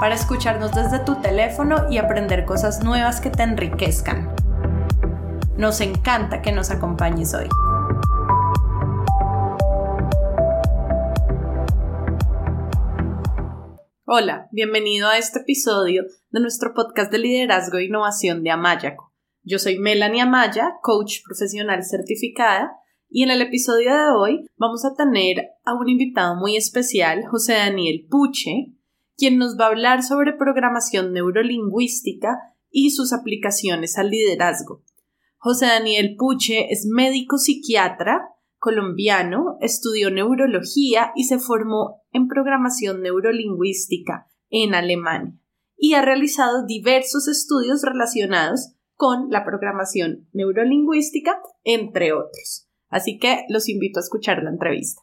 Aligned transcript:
para 0.00 0.14
escucharnos 0.14 0.72
desde 0.72 1.00
tu 1.00 1.20
teléfono 1.20 1.90
y 1.90 1.98
aprender 1.98 2.44
cosas 2.44 2.84
nuevas 2.84 3.20
que 3.20 3.30
te 3.30 3.42
enriquezcan. 3.42 4.34
Nos 5.56 5.80
encanta 5.80 6.40
que 6.40 6.52
nos 6.52 6.70
acompañes 6.70 7.34
hoy. 7.34 7.48
Hola, 14.06 14.48
bienvenido 14.52 15.08
a 15.08 15.18
este 15.18 15.40
episodio 15.40 16.04
de 16.30 16.40
nuestro 16.40 16.72
podcast 16.74 17.10
de 17.10 17.18
liderazgo 17.18 17.78
e 17.78 17.86
innovación 17.86 18.42
de 18.42 18.50
Amayaco. 18.50 19.12
Yo 19.42 19.58
soy 19.58 19.78
Melanie 19.78 20.22
Amaya, 20.22 20.76
coach 20.80 21.22
profesional 21.26 21.82
certificada, 21.82 22.72
y 23.10 23.22
en 23.22 23.30
el 23.30 23.42
episodio 23.42 23.92
de 23.92 24.10
hoy 24.16 24.46
vamos 24.56 24.84
a 24.84 24.94
tener 24.94 25.48
a 25.64 25.74
un 25.74 25.88
invitado 25.88 26.36
muy 26.36 26.56
especial, 26.56 27.24
José 27.26 27.54
Daniel 27.54 28.06
Puche, 28.08 28.77
quien 29.18 29.36
nos 29.36 29.58
va 29.58 29.64
a 29.64 29.68
hablar 29.68 30.02
sobre 30.02 30.32
programación 30.32 31.12
neurolingüística 31.12 32.38
y 32.70 32.92
sus 32.92 33.12
aplicaciones 33.12 33.98
al 33.98 34.10
liderazgo. 34.10 34.84
José 35.38 35.66
Daniel 35.66 36.14
Puche 36.16 36.72
es 36.72 36.86
médico 36.86 37.36
psiquiatra 37.36 38.22
colombiano, 38.58 39.56
estudió 39.60 40.10
neurología 40.10 41.12
y 41.14 41.24
se 41.24 41.38
formó 41.38 42.02
en 42.12 42.28
programación 42.28 43.02
neurolingüística 43.02 44.26
en 44.50 44.74
Alemania 44.74 45.34
y 45.76 45.94
ha 45.94 46.02
realizado 46.02 46.66
diversos 46.66 47.28
estudios 47.28 47.82
relacionados 47.82 48.74
con 48.94 49.30
la 49.30 49.44
programación 49.44 50.28
neurolingüística, 50.32 51.40
entre 51.62 52.12
otros. 52.12 52.68
Así 52.88 53.18
que 53.18 53.44
los 53.48 53.68
invito 53.68 54.00
a 54.00 54.02
escuchar 54.02 54.42
la 54.42 54.50
entrevista. 54.50 55.02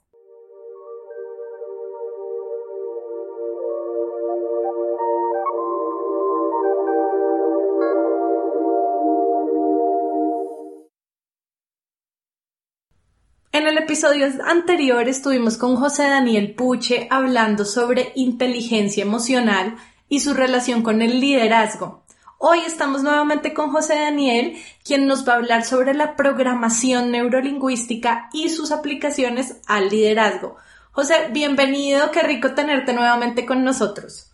En 13.95 13.99
el 13.99 14.23
episodio 14.23 14.45
anterior 14.45 15.07
estuvimos 15.07 15.57
con 15.57 15.77
José 15.77 16.03
Daniel 16.03 16.53
Puche 16.53 17.07
hablando 17.09 17.63
sobre 17.63 18.11
inteligencia 18.15 19.03
emocional 19.03 19.77
y 20.09 20.19
su 20.19 20.33
relación 20.33 20.83
con 20.83 21.01
el 21.01 21.21
liderazgo. 21.21 22.03
Hoy 22.37 22.59
estamos 22.67 23.03
nuevamente 23.03 23.53
con 23.53 23.71
José 23.71 23.93
Daniel, 23.95 24.57
quien 24.83 25.07
nos 25.07 25.25
va 25.25 25.31
a 25.31 25.35
hablar 25.37 25.63
sobre 25.63 25.93
la 25.93 26.17
programación 26.17 27.09
neurolingüística 27.09 28.29
y 28.33 28.49
sus 28.49 28.73
aplicaciones 28.73 29.61
al 29.65 29.87
liderazgo. 29.87 30.57
José, 30.91 31.29
bienvenido, 31.31 32.11
qué 32.11 32.21
rico 32.21 32.53
tenerte 32.53 32.91
nuevamente 32.91 33.45
con 33.45 33.63
nosotros. 33.63 34.33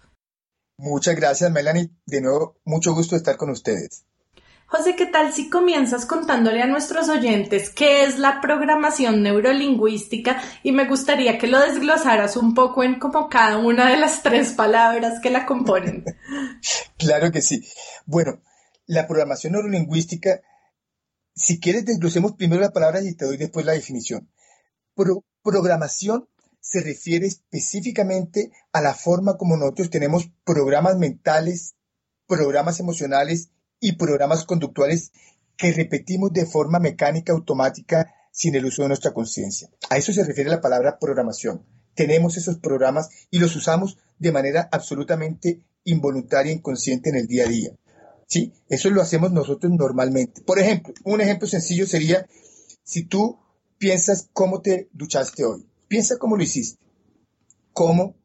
Muchas 0.78 1.16
gracias, 1.16 1.52
Melanie. 1.52 1.92
De 2.08 2.20
nuevo, 2.20 2.56
mucho 2.66 2.96
gusto 2.96 3.16
estar 3.16 3.38
con 3.38 3.52
ustedes. 3.52 4.06
José, 4.72 4.96
¿qué 4.96 5.06
tal 5.06 5.34
si 5.34 5.50
comienzas 5.50 6.06
contándole 6.06 6.62
a 6.62 6.66
nuestros 6.66 7.10
oyentes 7.10 7.70
qué 7.72 8.06
es 8.06 8.18
la 8.18 8.40
programación 8.40 9.22
neurolingüística? 9.22 10.42
Y 10.64 10.72
me 10.72 10.88
gustaría 10.88 11.38
que 11.38 11.48
lo 11.48 11.60
desglosaras 11.60 12.38
un 12.38 12.54
poco 12.54 12.82
en 12.82 12.98
como 12.98 13.28
cada 13.28 13.58
una 13.58 13.90
de 13.90 13.98
las 13.98 14.24
tres 14.24 14.54
palabras 14.54 15.20
que 15.22 15.30
la 15.30 15.46
componen. 15.46 16.06
claro 16.98 17.34
que 17.34 17.42
sí. 17.42 17.68
Bueno, 18.06 18.42
la 18.86 19.08
programación 19.08 19.52
neurolingüística, 19.52 20.40
si 21.36 21.60
quieres 21.60 21.84
desglosemos 21.84 22.38
primero 22.38 22.62
la 22.62 22.72
palabra 22.72 23.02
y 23.02 23.14
te 23.14 23.26
doy 23.26 23.36
después 23.36 23.66
la 23.66 23.74
definición. 23.74 24.32
programación 25.44 26.30
se 26.62 26.80
refiere 26.80 27.28
específicamente 27.28 28.54
a 28.72 28.80
la 28.80 28.94
forma 28.94 29.36
como 29.36 29.58
nosotros 29.58 29.90
tenemos 29.90 30.30
programas 30.46 30.96
mentales, 30.96 31.76
programas 32.26 32.80
emocionales 32.80 33.50
y 33.82 33.94
programas 33.94 34.46
conductuales 34.46 35.12
que 35.58 35.74
repetimos 35.74 36.32
de 36.32 36.46
forma 36.46 36.80
mecánica 36.80 37.34
automática 37.34 38.14
sin 38.32 38.56
el 38.56 38.66
uso 38.66 38.84
de 38.84 38.88
nuestra 38.88 39.12
conciencia. 39.12 39.70
A 39.90 39.98
eso 39.98 40.14
se 40.14 40.24
refiere 40.24 40.50
la 40.50 40.62
palabra 40.62 40.98
programación. 40.98 41.66
Tenemos 41.94 42.38
esos 42.38 42.58
programas 42.58 43.10
y 43.30 43.40
los 43.40 43.56
usamos 43.58 43.98
de 44.18 44.32
manera 44.32 44.70
absolutamente 44.72 45.62
involuntaria 45.84 46.54
inconsciente 46.54 47.10
en 47.10 47.18
el 47.18 47.28
día 47.28 47.46
a 47.46 47.50
día. 47.50 47.72
¿Sí? 48.28 48.54
Eso 48.70 48.90
lo 48.90 49.02
hacemos 49.02 49.34
nosotros 49.34 49.74
normalmente. 49.74 50.42
Por 50.42 50.60
ejemplo, 50.60 50.94
un 51.04 51.20
ejemplo 51.20 51.48
sencillo 51.48 51.86
sería 51.86 52.26
si 52.84 53.04
tú 53.04 53.38
piensas 53.78 54.30
cómo 54.32 54.62
te 54.62 54.88
duchaste 54.94 55.44
hoy. 55.44 55.68
Piensa 55.90 56.18
cómo 56.18 56.38
lo 56.38 56.44
hiciste. 56.44 56.82
¿Cómo 57.74 58.16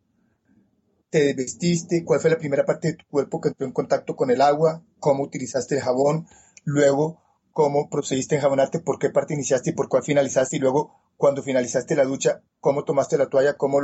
te 1.10 1.34
desvestiste, 1.34 2.04
cuál 2.04 2.20
fue 2.20 2.30
la 2.30 2.38
primera 2.38 2.64
parte 2.64 2.88
de 2.88 2.94
tu 2.94 3.04
cuerpo 3.06 3.40
que 3.40 3.48
entró 3.48 3.66
en 3.66 3.72
contacto 3.72 4.16
con 4.16 4.30
el 4.30 4.40
agua, 4.40 4.82
cómo 4.98 5.22
utilizaste 5.24 5.76
el 5.76 5.82
jabón, 5.82 6.26
luego 6.64 7.22
cómo 7.52 7.88
procediste 7.88 8.34
a 8.34 8.38
enjabonarte, 8.38 8.80
por 8.80 8.98
qué 8.98 9.10
parte 9.10 9.34
iniciaste 9.34 9.70
y 9.70 9.72
por 9.72 9.88
cuál 9.88 10.02
finalizaste, 10.02 10.56
y 10.56 10.58
luego 10.60 10.92
cuando 11.16 11.42
finalizaste 11.42 11.96
la 11.96 12.04
ducha, 12.04 12.42
cómo 12.60 12.84
tomaste 12.84 13.16
la 13.16 13.28
toalla, 13.28 13.56
cómo 13.56 13.80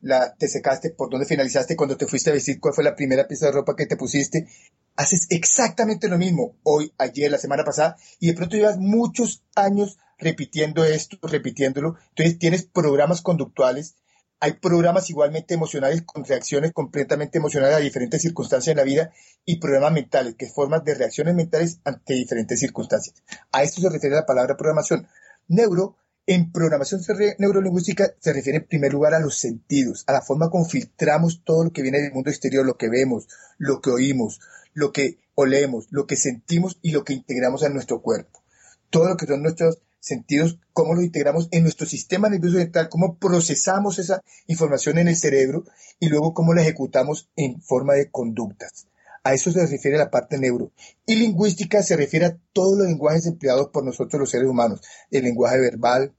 la, 0.00 0.34
te 0.36 0.46
secaste, 0.46 0.90
por 0.90 1.10
dónde 1.10 1.26
finalizaste, 1.26 1.76
cuando 1.76 1.96
te 1.96 2.06
fuiste 2.06 2.30
a 2.30 2.34
vestir, 2.34 2.60
cuál 2.60 2.74
fue 2.74 2.84
la 2.84 2.94
primera 2.94 3.26
pieza 3.26 3.46
de 3.46 3.52
ropa 3.52 3.74
que 3.74 3.86
te 3.86 3.96
pusiste. 3.96 4.46
Haces 4.94 5.26
exactamente 5.30 6.08
lo 6.08 6.18
mismo 6.18 6.56
hoy, 6.62 6.92
ayer, 6.98 7.30
la 7.30 7.38
semana 7.38 7.64
pasada, 7.64 7.96
y 8.20 8.28
de 8.28 8.34
pronto 8.34 8.56
llevas 8.56 8.78
muchos 8.78 9.42
años 9.54 9.98
repitiendo 10.18 10.84
esto, 10.84 11.18
repitiéndolo. 11.22 11.96
Entonces 12.10 12.38
tienes 12.38 12.64
programas 12.64 13.22
conductuales 13.22 13.96
hay 14.40 14.52
programas 14.54 15.08
igualmente 15.10 15.54
emocionales 15.54 16.02
con 16.02 16.24
reacciones 16.24 16.72
completamente 16.72 17.38
emocionales 17.38 17.76
a 17.76 17.80
diferentes 17.80 18.22
circunstancias 18.22 18.72
en 18.72 18.76
la 18.76 18.84
vida 18.84 19.12
y 19.44 19.58
programas 19.58 19.92
mentales, 19.92 20.34
que 20.34 20.46
es 20.46 20.54
formas 20.54 20.84
de 20.84 20.94
reacciones 20.94 21.34
mentales 21.34 21.80
ante 21.84 22.14
diferentes 22.14 22.60
circunstancias. 22.60 23.22
A 23.52 23.62
esto 23.62 23.80
se 23.80 23.88
refiere 23.88 24.14
la 24.14 24.26
palabra 24.26 24.56
programación. 24.56 25.08
Neuro, 25.48 25.96
en 26.26 26.52
programación 26.52 27.00
neurolingüística, 27.38 28.12
se 28.18 28.32
refiere 28.32 28.58
en 28.58 28.66
primer 28.66 28.92
lugar 28.92 29.14
a 29.14 29.20
los 29.20 29.38
sentidos, 29.38 30.04
a 30.06 30.12
la 30.12 30.22
forma 30.22 30.50
como 30.50 30.64
filtramos 30.64 31.42
todo 31.44 31.64
lo 31.64 31.72
que 31.72 31.82
viene 31.82 32.00
del 32.00 32.12
mundo 32.12 32.30
exterior, 32.30 32.66
lo 32.66 32.76
que 32.76 32.88
vemos, 32.88 33.28
lo 33.58 33.80
que 33.80 33.90
oímos, 33.90 34.40
lo 34.74 34.92
que 34.92 35.20
olemos, 35.34 35.86
lo 35.90 36.06
que 36.06 36.16
sentimos 36.16 36.78
y 36.82 36.90
lo 36.90 37.04
que 37.04 37.14
integramos 37.14 37.62
a 37.62 37.68
nuestro 37.68 38.02
cuerpo. 38.02 38.42
Todo 38.90 39.08
lo 39.08 39.16
que 39.16 39.26
son 39.26 39.42
nuestros 39.42 39.78
sentidos, 40.06 40.58
cómo 40.72 40.94
lo 40.94 41.02
integramos 41.02 41.48
en 41.50 41.64
nuestro 41.64 41.84
sistema 41.84 42.28
nervioso 42.28 42.58
central, 42.58 42.88
cómo 42.88 43.18
procesamos 43.18 43.98
esa 43.98 44.22
información 44.46 44.98
en 44.98 45.08
el 45.08 45.16
cerebro 45.16 45.64
y 45.98 46.08
luego 46.08 46.32
cómo 46.32 46.54
la 46.54 46.62
ejecutamos 46.62 47.28
en 47.34 47.60
forma 47.60 47.94
de 47.94 48.08
conductas. 48.08 48.86
A 49.24 49.34
eso 49.34 49.50
se 49.50 49.66
refiere 49.66 49.98
la 49.98 50.12
parte 50.12 50.38
neuro. 50.38 50.70
Y 51.06 51.16
lingüística 51.16 51.82
se 51.82 51.96
refiere 51.96 52.26
a 52.26 52.38
todos 52.52 52.78
los 52.78 52.86
lenguajes 52.86 53.26
empleados 53.26 53.70
por 53.70 53.84
nosotros 53.84 54.20
los 54.20 54.30
seres 54.30 54.48
humanos. 54.48 54.80
El 55.10 55.24
lenguaje 55.24 55.58
verbal, 55.58 56.14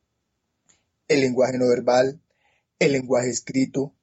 el 1.08 1.22
lenguaje 1.22 1.58
no 1.58 1.70
verbal, 1.70 2.20
el 2.80 2.92
lenguaje 2.92 3.30
escrito, 3.30 3.94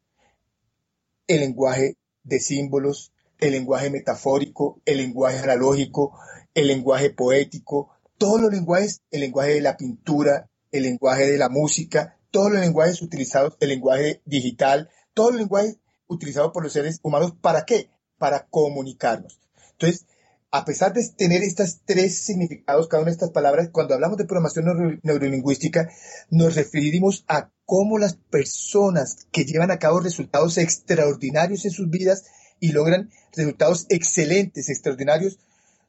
el 1.26 1.40
lenguaje 1.40 1.98
de 2.22 2.40
símbolos, 2.40 3.12
el 3.38 3.52
lenguaje 3.52 3.90
metafórico, 3.90 4.80
el 4.86 4.96
lenguaje 4.96 5.40
analógico, 5.40 6.18
el 6.54 6.68
lenguaje 6.68 7.10
poético, 7.10 7.90
todos 8.18 8.40
los 8.40 8.52
lenguajes, 8.52 9.02
el 9.10 9.20
lenguaje 9.20 9.54
de 9.54 9.60
la 9.60 9.76
pintura, 9.76 10.48
el 10.72 10.84
lenguaje 10.84 11.30
de 11.30 11.38
la 11.38 11.48
música, 11.48 12.18
todos 12.30 12.50
los 12.52 12.60
lenguajes 12.60 13.00
utilizados, 13.02 13.56
el 13.60 13.68
lenguaje 13.68 14.22
digital, 14.24 14.90
todos 15.14 15.32
los 15.32 15.40
lenguajes 15.40 15.78
utilizados 16.06 16.52
por 16.52 16.62
los 16.62 16.72
seres 16.72 16.98
humanos, 17.02 17.34
¿para 17.40 17.64
qué? 17.64 17.90
Para 18.18 18.46
comunicarnos. 18.46 19.38
Entonces, 19.72 20.06
a 20.50 20.64
pesar 20.64 20.92
de 20.92 21.08
tener 21.16 21.42
estos 21.42 21.80
tres 21.84 22.18
significados, 22.18 22.86
cada 22.86 23.02
una 23.02 23.10
de 23.10 23.14
estas 23.14 23.30
palabras, 23.30 23.70
cuando 23.72 23.94
hablamos 23.94 24.18
de 24.18 24.24
programación 24.24 25.00
neurolingüística, 25.02 25.90
nos 26.30 26.54
referimos 26.54 27.24
a 27.26 27.50
cómo 27.64 27.98
las 27.98 28.14
personas 28.14 29.26
que 29.32 29.44
llevan 29.44 29.72
a 29.72 29.78
cabo 29.78 30.00
resultados 30.00 30.58
extraordinarios 30.58 31.64
en 31.64 31.72
sus 31.72 31.90
vidas 31.90 32.24
y 32.60 32.72
logran 32.72 33.10
resultados 33.32 33.86
excelentes, 33.88 34.68
extraordinarios, 34.68 35.38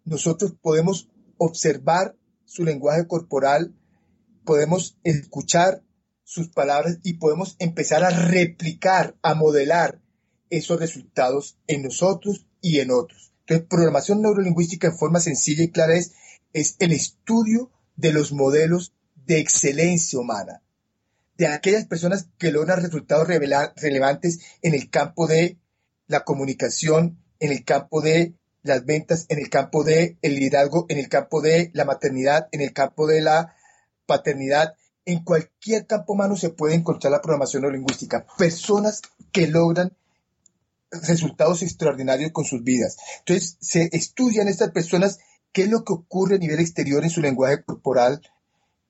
nosotros 0.03 0.55
podemos 0.59 1.09
observar 1.37 2.15
su 2.45 2.63
lenguaje 2.63 3.07
corporal, 3.07 3.75
podemos 4.43 4.97
escuchar 5.03 5.83
sus 6.23 6.49
palabras 6.49 6.99
y 7.03 7.13
podemos 7.13 7.55
empezar 7.59 8.03
a 8.03 8.09
replicar, 8.09 9.15
a 9.21 9.35
modelar 9.35 10.01
esos 10.49 10.79
resultados 10.79 11.57
en 11.67 11.83
nosotros 11.83 12.47
y 12.61 12.79
en 12.79 12.91
otros. 12.91 13.33
Entonces, 13.41 13.67
programación 13.67 14.21
neurolingüística 14.21 14.87
en 14.87 14.97
forma 14.97 15.19
sencilla 15.19 15.63
y 15.63 15.71
clara 15.71 15.95
es, 15.95 16.13
es 16.53 16.75
el 16.79 16.91
estudio 16.91 17.71
de 17.95 18.11
los 18.11 18.31
modelos 18.31 18.93
de 19.25 19.39
excelencia 19.39 20.19
humana, 20.19 20.63
de 21.37 21.47
aquellas 21.47 21.85
personas 21.85 22.27
que 22.37 22.51
logran 22.51 22.81
resultados 22.81 23.27
relevantes 23.27 24.39
en 24.61 24.73
el 24.73 24.89
campo 24.89 25.27
de 25.27 25.57
la 26.07 26.23
comunicación, 26.23 27.19
en 27.39 27.51
el 27.51 27.63
campo 27.63 28.01
de 28.01 28.35
las 28.65 28.85
ventas, 28.85 29.27
en 29.29 29.39
el 29.39 29.49
campo 29.49 29.83
de 29.83 30.17
el 30.21 30.35
liderazgo, 30.35 30.85
en 30.89 30.97
el 30.97 31.07
campo 31.07 31.39
de 31.41 31.69
la 31.73 31.85
maternidad, 31.85 32.49
en 32.51 32.61
el 32.61 32.73
campo 32.73 33.07
de 33.07 33.21
la 33.21 33.55
paternidad. 34.05 34.73
En 35.05 35.23
cualquier 35.23 35.85
campo 35.85 36.13
humano 36.13 36.35
se 36.35 36.49
puede 36.49 36.73
encontrar 36.73 37.11
la 37.11 37.21
programación 37.21 37.61
neurolingüística. 37.61 38.25
Personas 38.37 39.01
que 39.31 39.47
logran 39.47 39.95
resultados 40.89 41.61
extraordinarios 41.61 42.31
con 42.31 42.45
sus 42.45 42.63
vidas. 42.63 42.97
Entonces, 43.19 43.57
se 43.61 43.89
estudian 43.91 44.47
estas 44.47 44.71
personas 44.71 45.19
qué 45.51 45.63
es 45.63 45.69
lo 45.69 45.83
que 45.83 45.93
ocurre 45.93 46.35
a 46.35 46.39
nivel 46.39 46.59
exterior 46.59 47.03
en 47.03 47.09
su 47.09 47.21
lenguaje 47.21 47.63
corporal, 47.63 48.21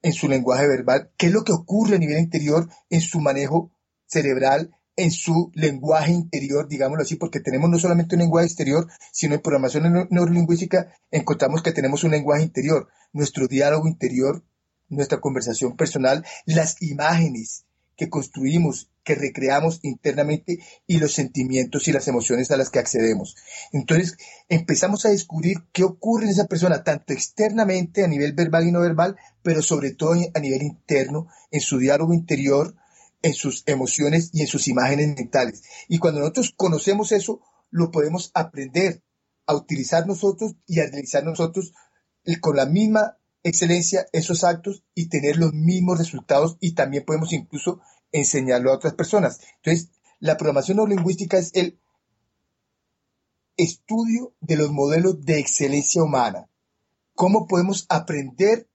en 0.01 0.13
su 0.13 0.27
lenguaje 0.27 0.67
verbal, 0.67 1.11
qué 1.17 1.27
es 1.27 1.33
lo 1.33 1.43
que 1.43 1.51
ocurre 1.51 1.95
a 1.95 1.99
nivel 1.99 2.19
interior 2.19 2.69
en 2.89 3.01
su 3.01 3.19
manejo 3.19 3.71
cerebral, 4.07 4.74
en 4.97 5.11
su 5.11 5.51
lenguaje 5.53 6.11
interior, 6.11 6.67
digámoslo 6.67 7.03
así, 7.03 7.15
porque 7.15 7.39
tenemos 7.39 7.69
no 7.69 7.79
solamente 7.79 8.15
un 8.15 8.21
lenguaje 8.21 8.47
exterior, 8.47 8.87
sino 9.11 9.35
en 9.35 9.41
programación 9.41 10.07
neurolingüística 10.09 10.93
encontramos 11.11 11.61
que 11.61 11.73
tenemos 11.73 12.03
un 12.03 12.11
lenguaje 12.11 12.43
interior, 12.43 12.87
nuestro 13.11 13.47
diálogo 13.47 13.87
interior, 13.87 14.43
nuestra 14.87 15.19
conversación 15.19 15.75
personal, 15.75 16.25
las 16.45 16.81
imágenes 16.81 17.65
que 17.97 18.09
construimos, 18.09 18.89
que 19.03 19.15
recreamos 19.15 19.79
internamente 19.83 20.59
y 20.87 20.97
los 20.97 21.13
sentimientos 21.13 21.87
y 21.87 21.91
las 21.91 22.07
emociones 22.07 22.51
a 22.51 22.57
las 22.57 22.69
que 22.69 22.79
accedemos. 22.79 23.35
Entonces 23.71 24.17
empezamos 24.49 25.05
a 25.05 25.09
descubrir 25.09 25.63
qué 25.71 25.83
ocurre 25.83 26.25
en 26.25 26.31
esa 26.31 26.47
persona, 26.47 26.83
tanto 26.83 27.13
externamente 27.13 28.03
a 28.03 28.07
nivel 28.07 28.33
verbal 28.33 28.67
y 28.67 28.71
no 28.71 28.81
verbal, 28.81 29.15
pero 29.43 29.61
sobre 29.61 29.91
todo 29.91 30.15
a 30.33 30.39
nivel 30.39 30.63
interno, 30.63 31.27
en 31.51 31.61
su 31.61 31.77
diálogo 31.77 32.13
interior, 32.13 32.75
en 33.25 33.33
sus 33.33 33.63
emociones 33.65 34.29
y 34.33 34.41
en 34.41 34.47
sus 34.47 34.67
imágenes 34.67 35.15
mentales. 35.15 35.63
Y 35.87 35.97
cuando 35.97 36.19
nosotros 36.19 36.53
conocemos 36.55 37.11
eso, 37.11 37.41
lo 37.71 37.89
podemos 37.89 38.29
aprender 38.35 39.01
a 39.47 39.55
utilizar 39.55 40.05
nosotros 40.05 40.53
y 40.67 40.79
a 40.79 40.85
realizar 40.85 41.23
nosotros 41.23 41.73
con 42.39 42.55
la 42.55 42.67
misma 42.67 43.17
excelencia 43.41 44.05
esos 44.13 44.43
actos 44.43 44.83
y 44.93 45.09
tener 45.09 45.37
los 45.37 45.53
mismos 45.53 45.97
resultados 45.97 46.57
y 46.59 46.75
también 46.75 47.03
podemos 47.03 47.33
incluso 47.33 47.81
enseñarlo 48.11 48.71
a 48.71 48.75
otras 48.75 48.93
personas. 48.93 49.39
Entonces, 49.55 49.89
la 50.19 50.37
programación 50.37 50.77
neurolingüística 50.77 51.39
es 51.39 51.49
el 51.55 51.79
estudio 53.57 54.35
de 54.39 54.57
los 54.57 54.71
modelos 54.71 55.25
de 55.25 55.39
excelencia 55.39 56.03
humana. 56.03 56.47
¿Cómo 57.15 57.47
podemos 57.47 57.87
aprender 57.89 58.69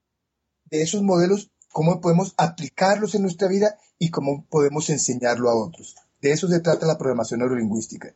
de 0.65 0.83
esos 0.83 1.03
modelos? 1.03 1.53
¿Cómo 1.73 2.01
podemos 2.01 2.35
aplicarlos 2.37 3.15
en 3.15 3.23
nuestra 3.23 3.49
vida 3.49 3.77
y 4.01 4.11
cómo 4.11 4.45
podemos 4.49 4.91
enseñarlo 4.91 5.49
a 5.49 5.55
otros. 5.55 5.95
De 6.21 6.33
eso 6.33 6.49
se 6.49 6.59
trata 6.61 6.87
la 6.87 6.99
programación 6.99 7.41
neurolingüística. 7.41 8.13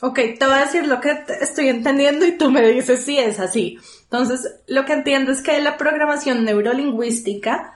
Ok, 0.00 0.18
te 0.38 0.46
voy 0.46 0.54
a 0.54 0.64
decir 0.64 0.86
lo 0.86 1.00
que 1.00 1.24
estoy 1.40 1.68
entendiendo 1.68 2.24
y 2.24 2.38
tú 2.38 2.50
me 2.50 2.66
dices 2.66 3.04
si 3.04 3.18
es 3.18 3.38
así. 3.38 3.78
Entonces, 4.04 4.60
lo 4.66 4.84
que 4.84 4.94
entiendo 4.94 5.30
es 5.30 5.42
que 5.42 5.60
la 5.60 5.76
programación 5.76 6.44
neurolingüística 6.44 7.74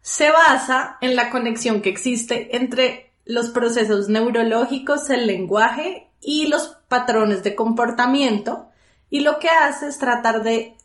se 0.00 0.30
basa 0.30 0.96
en 1.00 1.16
la 1.16 1.30
conexión 1.30 1.82
que 1.82 1.90
existe 1.90 2.56
entre 2.56 3.12
los 3.24 3.50
procesos 3.50 4.08
neurológicos, 4.08 5.10
el 5.10 5.26
lenguaje 5.26 6.10
y 6.20 6.46
los 6.46 6.78
patrones 6.88 7.42
de 7.42 7.54
comportamiento. 7.54 8.68
Y 9.10 9.20
lo 9.20 9.38
que 9.38 9.48
hace 9.48 9.88
es 9.88 9.98
tratar 9.98 10.42
de 10.42 10.77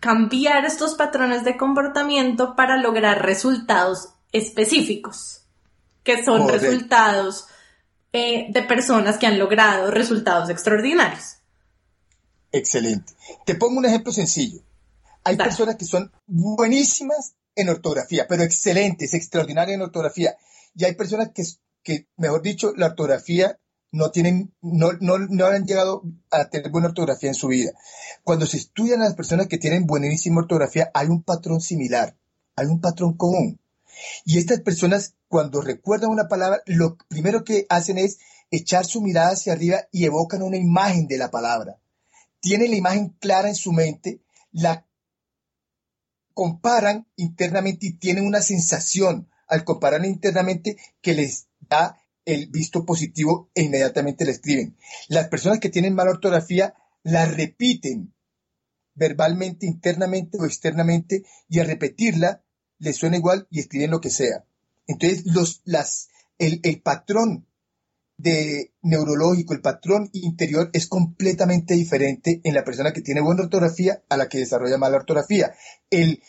cambiar 0.00 0.64
estos 0.64 0.94
patrones 0.94 1.44
de 1.44 1.56
comportamiento 1.56 2.54
para 2.56 2.76
lograr 2.76 3.24
resultados 3.24 4.10
específicos, 4.32 5.46
que 6.02 6.24
son 6.24 6.48
resultados 6.48 7.46
eh, 8.12 8.46
de 8.50 8.62
personas 8.62 9.18
que 9.18 9.26
han 9.26 9.38
logrado 9.38 9.90
resultados 9.90 10.50
extraordinarios. 10.50 11.36
Excelente. 12.52 13.12
Te 13.44 13.54
pongo 13.54 13.78
un 13.78 13.86
ejemplo 13.86 14.12
sencillo. 14.12 14.60
Hay 15.24 15.36
personas 15.36 15.76
que 15.76 15.84
son 15.84 16.12
buenísimas 16.26 17.34
en 17.54 17.68
ortografía, 17.68 18.26
pero 18.28 18.42
excelentes, 18.42 19.12
extraordinarias 19.14 19.74
en 19.74 19.82
ortografía. 19.82 20.36
Y 20.74 20.84
hay 20.84 20.94
personas 20.94 21.30
que, 21.34 21.42
que 21.82 22.06
mejor 22.16 22.42
dicho, 22.42 22.72
la 22.76 22.86
ortografía 22.86 23.58
no 23.92 24.10
tienen, 24.10 24.52
no, 24.60 24.92
no, 25.00 25.18
no, 25.18 25.46
han 25.46 25.64
llegado 25.64 26.02
a 26.30 26.48
tener 26.48 26.70
buena 26.70 26.88
ortografía 26.88 27.30
en 27.30 27.34
su 27.34 27.48
vida. 27.48 27.72
Cuando 28.24 28.46
se 28.46 28.56
estudian 28.56 29.00
a 29.00 29.04
las 29.04 29.14
personas 29.14 29.46
que 29.46 29.58
tienen 29.58 29.86
buenísima 29.86 30.40
ortografía, 30.40 30.90
hay 30.94 31.08
un 31.08 31.22
patrón 31.22 31.60
similar, 31.60 32.16
hay 32.56 32.66
un 32.66 32.80
patrón 32.80 33.16
común. 33.16 33.58
Y 34.24 34.38
estas 34.38 34.60
personas, 34.60 35.14
cuando 35.28 35.62
recuerdan 35.62 36.10
una 36.10 36.28
palabra, 36.28 36.62
lo 36.66 36.96
primero 37.08 37.44
que 37.44 37.66
hacen 37.68 37.98
es 37.98 38.18
echar 38.50 38.84
su 38.86 39.00
mirada 39.00 39.32
hacia 39.32 39.52
arriba 39.52 39.88
y 39.90 40.04
evocan 40.04 40.42
una 40.42 40.56
imagen 40.56 41.06
de 41.06 41.18
la 41.18 41.30
palabra. 41.30 41.78
Tienen 42.40 42.70
la 42.70 42.76
imagen 42.76 43.16
clara 43.18 43.48
en 43.48 43.54
su 43.54 43.72
mente, 43.72 44.20
la 44.52 44.86
comparan 46.34 47.06
internamente 47.16 47.86
y 47.86 47.92
tienen 47.94 48.26
una 48.26 48.42
sensación 48.42 49.28
al 49.48 49.64
comparar 49.64 50.04
internamente 50.04 50.76
que 51.00 51.14
les 51.14 51.46
da 51.60 51.98
el 52.26 52.48
visto 52.48 52.84
positivo 52.84 53.50
e 53.54 53.62
inmediatamente 53.62 54.26
la 54.26 54.32
escriben. 54.32 54.76
Las 55.08 55.28
personas 55.28 55.60
que 55.60 55.70
tienen 55.70 55.94
mala 55.94 56.10
ortografía 56.10 56.74
la 57.02 57.24
repiten 57.24 58.12
verbalmente, 58.94 59.66
internamente 59.66 60.36
o 60.38 60.44
externamente 60.44 61.24
y 61.48 61.60
al 61.60 61.68
repetirla 61.68 62.42
les 62.78 62.96
suena 62.96 63.16
igual 63.16 63.46
y 63.50 63.60
escriben 63.60 63.92
lo 63.92 64.00
que 64.00 64.10
sea. 64.10 64.44
Entonces, 64.86 65.24
los, 65.26 65.62
las, 65.64 66.08
el, 66.38 66.60
el 66.62 66.82
patrón 66.82 67.46
de 68.18 68.72
neurológico, 68.82 69.54
el 69.54 69.60
patrón 69.60 70.08
interior 70.12 70.70
es 70.72 70.86
completamente 70.86 71.74
diferente 71.74 72.40
en 72.44 72.54
la 72.54 72.64
persona 72.64 72.92
que 72.92 73.02
tiene 73.02 73.20
buena 73.20 73.42
ortografía 73.42 74.02
a 74.08 74.16
la 74.16 74.28
que 74.28 74.38
desarrolla 74.38 74.78
mala 74.78 74.96
ortografía. 74.96 75.54
El, 75.90 76.22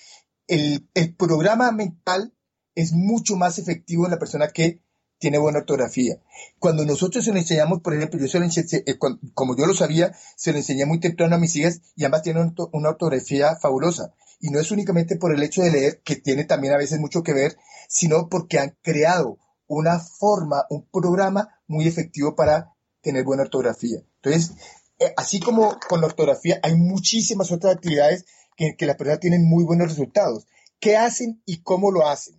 el, 0.47 0.89
el 0.93 1.15
programa 1.15 1.71
mental 1.71 2.33
es 2.75 2.93
mucho 2.93 3.35
más 3.35 3.57
efectivo 3.57 4.05
en 4.05 4.11
la 4.11 4.19
persona 4.19 4.49
que 4.49 4.81
tiene 5.19 5.37
buena 5.37 5.59
ortografía. 5.59 6.19
Cuando 6.59 6.85
nosotros 6.85 7.25
se 7.25 7.31
lo 7.31 7.39
enseñamos, 7.39 7.81
por 7.81 7.93
ejemplo, 7.93 8.19
yo 8.19 8.27
se 8.27 8.39
lo 8.39 8.45
enseñé, 8.45 8.83
eh, 8.85 8.97
como 9.33 9.55
yo 9.57 9.65
lo 9.65 9.73
sabía, 9.73 10.15
se 10.35 10.51
lo 10.51 10.57
enseñé 10.57 10.85
muy 10.85 10.99
temprano 10.99 11.35
a 11.35 11.39
mis 11.39 11.55
hijas 11.55 11.81
y 11.95 12.05
ambas 12.05 12.21
tienen 12.21 12.53
una 12.71 12.89
ortografía 12.89 13.55
fabulosa. 13.55 14.13
Y 14.39 14.49
no 14.49 14.59
es 14.59 14.71
únicamente 14.71 15.15
por 15.15 15.33
el 15.33 15.41
hecho 15.41 15.61
de 15.63 15.71
leer, 15.71 16.01
que 16.03 16.15
tiene 16.15 16.45
también 16.45 16.73
a 16.73 16.77
veces 16.77 16.99
mucho 16.99 17.23
que 17.23 17.33
ver, 17.33 17.57
sino 17.89 18.29
porque 18.29 18.59
han 18.59 18.77
creado 18.83 19.39
una 19.67 19.99
forma, 19.99 20.65
un 20.69 20.87
programa 20.89 21.49
muy 21.67 21.87
efectivo 21.87 22.35
para 22.35 22.73
tener 23.01 23.23
buena 23.23 23.43
ortografía. 23.43 23.99
Entonces, 24.21 24.51
eh, 24.99 25.13
así 25.17 25.39
como 25.39 25.77
con 25.89 26.01
la 26.01 26.07
ortografía, 26.07 26.59
hay 26.61 26.75
muchísimas 26.75 27.51
otras 27.51 27.75
actividades 27.75 28.25
que, 28.55 28.75
que 28.75 28.85
las 28.85 28.95
personas 28.95 29.19
tienen 29.19 29.47
muy 29.47 29.63
buenos 29.63 29.89
resultados. 29.89 30.45
¿Qué 30.79 30.95
hacen 30.95 31.41
y 31.45 31.61
cómo 31.61 31.91
lo 31.91 32.07
hacen? 32.07 32.36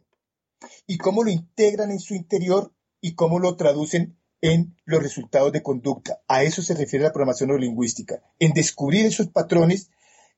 Y 0.87 0.99
cómo 0.99 1.23
lo 1.25 1.31
integran 1.31 1.91
en 1.91 2.01
su 2.01 2.15
interior 2.15 2.73
y 3.01 3.15
cómo 3.15 3.39
lo 3.39 3.57
traducen 3.57 4.17
en 4.41 4.77
los 4.85 5.03
resultados 5.03 5.53
de 5.53 5.63
conducta. 5.63 6.21
A 6.29 6.43
eso 6.43 6.63
se 6.63 6.75
refiere 6.75 7.05
la 7.05 7.13
programación 7.13 7.49
neurolingüística, 7.49 8.23
en 8.39 8.53
descubrir 8.53 9.07
esos 9.07 9.29
patrones, 9.29 9.91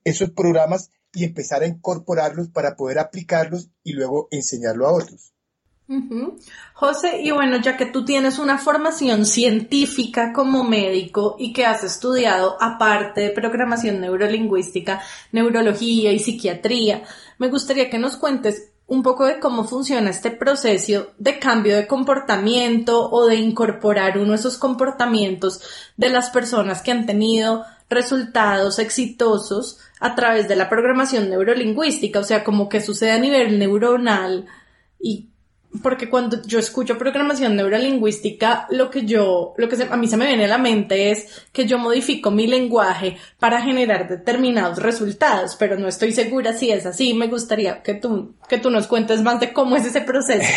esos 0.03 0.31
programas 0.31 0.89
y 1.13 1.23
empezar 1.23 1.61
a 1.61 1.67
incorporarlos 1.67 2.49
para 2.49 2.75
poder 2.75 2.99
aplicarlos 2.99 3.69
y 3.83 3.93
luego 3.93 4.27
enseñarlo 4.31 4.87
a 4.87 4.93
otros. 4.93 5.33
José, 6.73 7.21
y 7.21 7.31
bueno, 7.31 7.57
ya 7.61 7.75
que 7.75 7.85
tú 7.85 8.05
tienes 8.05 8.39
una 8.39 8.57
formación 8.57 9.25
científica 9.25 10.31
como 10.31 10.63
médico 10.63 11.35
y 11.37 11.51
que 11.51 11.65
has 11.65 11.83
estudiado, 11.83 12.55
aparte 12.61 13.19
de 13.19 13.29
programación 13.31 13.99
neurolingüística, 13.99 15.01
neurología 15.33 16.13
y 16.13 16.19
psiquiatría, 16.19 17.03
me 17.39 17.49
gustaría 17.49 17.89
que 17.89 17.97
nos 17.97 18.15
cuentes 18.15 18.70
un 18.91 19.03
poco 19.03 19.25
de 19.25 19.39
cómo 19.39 19.63
funciona 19.63 20.09
este 20.09 20.31
proceso 20.31 21.13
de 21.17 21.39
cambio 21.39 21.77
de 21.77 21.87
comportamiento 21.87 23.09
o 23.09 23.25
de 23.25 23.37
incorporar 23.37 24.17
uno 24.17 24.31
de 24.31 24.35
esos 24.35 24.57
comportamientos 24.57 25.61
de 25.95 26.09
las 26.09 26.29
personas 26.29 26.81
que 26.81 26.91
han 26.91 27.05
tenido 27.05 27.63
resultados 27.89 28.79
exitosos 28.79 29.79
a 30.01 30.13
través 30.13 30.49
de 30.49 30.57
la 30.57 30.67
programación 30.67 31.29
neurolingüística, 31.29 32.19
o 32.19 32.25
sea, 32.25 32.43
como 32.43 32.67
que 32.67 32.81
sucede 32.81 33.11
a 33.11 33.17
nivel 33.17 33.57
neuronal 33.59 34.47
y 34.99 35.30
porque 35.81 36.09
cuando 36.09 36.41
yo 36.43 36.59
escucho 36.59 36.97
programación 36.97 37.55
neurolingüística, 37.55 38.67
lo 38.71 38.89
que 38.91 39.05
yo, 39.05 39.53
lo 39.57 39.69
que 39.69 39.81
a 39.81 39.97
mí 39.97 40.07
se 40.07 40.17
me 40.17 40.27
viene 40.27 40.45
a 40.45 40.49
la 40.49 40.57
mente 40.57 41.11
es 41.11 41.27
que 41.53 41.65
yo 41.65 41.77
modifico 41.77 42.29
mi 42.29 42.45
lenguaje 42.45 43.17
para 43.39 43.61
generar 43.61 44.09
determinados 44.09 44.79
resultados, 44.79 45.55
pero 45.55 45.79
no 45.79 45.87
estoy 45.87 46.11
segura 46.11 46.57
si 46.57 46.71
es 46.71 46.85
así. 46.85 47.13
Me 47.13 47.27
gustaría 47.27 47.81
que 47.83 47.93
tú, 47.93 48.35
que 48.49 48.57
tú 48.57 48.69
nos 48.69 48.87
cuentes 48.87 49.21
más 49.21 49.39
de 49.39 49.53
cómo 49.53 49.77
es 49.77 49.85
ese 49.85 50.01
proceso. 50.01 50.47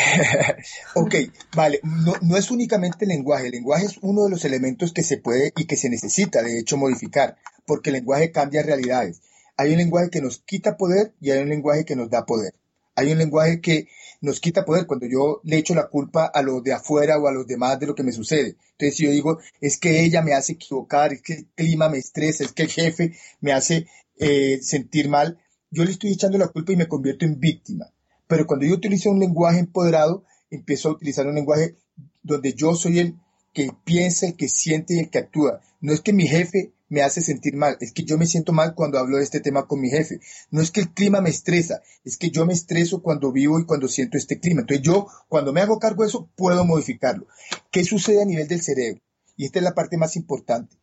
ok, 0.94 1.14
vale. 1.54 1.80
No, 1.82 2.14
no 2.20 2.36
es 2.36 2.50
únicamente 2.50 3.04
el 3.04 3.10
lenguaje. 3.10 3.46
El 3.46 3.52
lenguaje 3.52 3.86
es 3.86 3.98
uno 4.02 4.24
de 4.24 4.30
los 4.30 4.44
elementos 4.44 4.92
que 4.92 5.04
se 5.04 5.18
puede 5.18 5.52
y 5.56 5.66
que 5.66 5.76
se 5.76 5.90
necesita, 5.90 6.42
de 6.42 6.58
hecho, 6.58 6.76
modificar, 6.76 7.36
porque 7.66 7.90
el 7.90 7.94
lenguaje 7.94 8.32
cambia 8.32 8.62
realidades. 8.62 9.20
Hay 9.56 9.70
un 9.70 9.78
lenguaje 9.78 10.10
que 10.10 10.20
nos 10.20 10.38
quita 10.38 10.76
poder 10.76 11.14
y 11.20 11.30
hay 11.30 11.38
un 11.38 11.48
lenguaje 11.48 11.84
que 11.84 11.94
nos 11.94 12.10
da 12.10 12.26
poder. 12.26 12.54
Hay 12.96 13.12
un 13.12 13.18
lenguaje 13.18 13.60
que 13.60 13.88
nos 14.20 14.40
quita 14.40 14.64
poder 14.64 14.86
cuando 14.86 15.06
yo 15.06 15.40
le 15.44 15.58
echo 15.58 15.74
la 15.74 15.88
culpa 15.88 16.26
a 16.26 16.42
los 16.42 16.62
de 16.62 16.72
afuera 16.72 17.18
o 17.18 17.28
a 17.28 17.32
los 17.32 17.46
demás 17.46 17.78
de 17.78 17.86
lo 17.86 17.94
que 17.94 18.02
me 18.02 18.12
sucede. 18.12 18.56
Entonces, 18.72 18.96
si 18.96 19.04
yo 19.04 19.10
digo, 19.10 19.38
es 19.60 19.78
que 19.78 20.02
ella 20.02 20.22
me 20.22 20.32
hace 20.32 20.54
equivocar, 20.54 21.12
es 21.12 21.22
que 21.22 21.34
el 21.34 21.46
clima 21.54 21.88
me 21.88 21.98
estresa, 21.98 22.44
es 22.44 22.52
que 22.52 22.62
el 22.62 22.70
jefe 22.70 23.12
me 23.40 23.52
hace 23.52 23.86
eh, 24.18 24.60
sentir 24.62 25.08
mal, 25.08 25.38
yo 25.70 25.84
le 25.84 25.90
estoy 25.90 26.12
echando 26.12 26.38
la 26.38 26.48
culpa 26.48 26.72
y 26.72 26.76
me 26.76 26.88
convierto 26.88 27.24
en 27.24 27.40
víctima. 27.40 27.92
Pero 28.26 28.46
cuando 28.46 28.64
yo 28.64 28.74
utilizo 28.74 29.10
un 29.10 29.18
lenguaje 29.18 29.58
empoderado, 29.58 30.24
empiezo 30.50 30.88
a 30.88 30.92
utilizar 30.92 31.26
un 31.26 31.34
lenguaje 31.34 31.76
donde 32.22 32.54
yo 32.54 32.74
soy 32.74 33.00
el 33.00 33.16
que 33.52 33.70
piensa, 33.84 34.26
el 34.26 34.36
que 34.36 34.48
siente 34.48 34.94
y 34.94 34.98
el 35.00 35.10
que 35.10 35.18
actúa. 35.18 35.60
No 35.80 35.92
es 35.92 36.00
que 36.00 36.12
mi 36.12 36.26
jefe 36.26 36.72
me 36.88 37.02
hace 37.02 37.22
sentir 37.22 37.56
mal, 37.56 37.76
es 37.80 37.92
que 37.92 38.04
yo 38.04 38.18
me 38.18 38.26
siento 38.26 38.52
mal 38.52 38.74
cuando 38.74 38.98
hablo 38.98 39.16
de 39.16 39.24
este 39.24 39.40
tema 39.40 39.66
con 39.66 39.80
mi 39.80 39.90
jefe. 39.90 40.20
No 40.50 40.60
es 40.60 40.70
que 40.70 40.80
el 40.80 40.92
clima 40.92 41.20
me 41.20 41.30
estresa, 41.30 41.82
es 42.04 42.16
que 42.16 42.30
yo 42.30 42.46
me 42.46 42.52
estreso 42.52 43.02
cuando 43.02 43.32
vivo 43.32 43.58
y 43.58 43.64
cuando 43.64 43.88
siento 43.88 44.18
este 44.18 44.38
clima. 44.38 44.60
Entonces 44.60 44.84
yo, 44.84 45.06
cuando 45.28 45.52
me 45.52 45.60
hago 45.60 45.78
cargo 45.78 46.02
de 46.02 46.08
eso, 46.08 46.28
puedo 46.36 46.64
modificarlo. 46.64 47.26
¿Qué 47.70 47.84
sucede 47.84 48.22
a 48.22 48.26
nivel 48.26 48.48
del 48.48 48.62
cerebro? 48.62 49.00
Y 49.36 49.46
esta 49.46 49.58
es 49.58 49.64
la 49.64 49.74
parte 49.74 49.96
más 49.96 50.16
importante. 50.16 50.76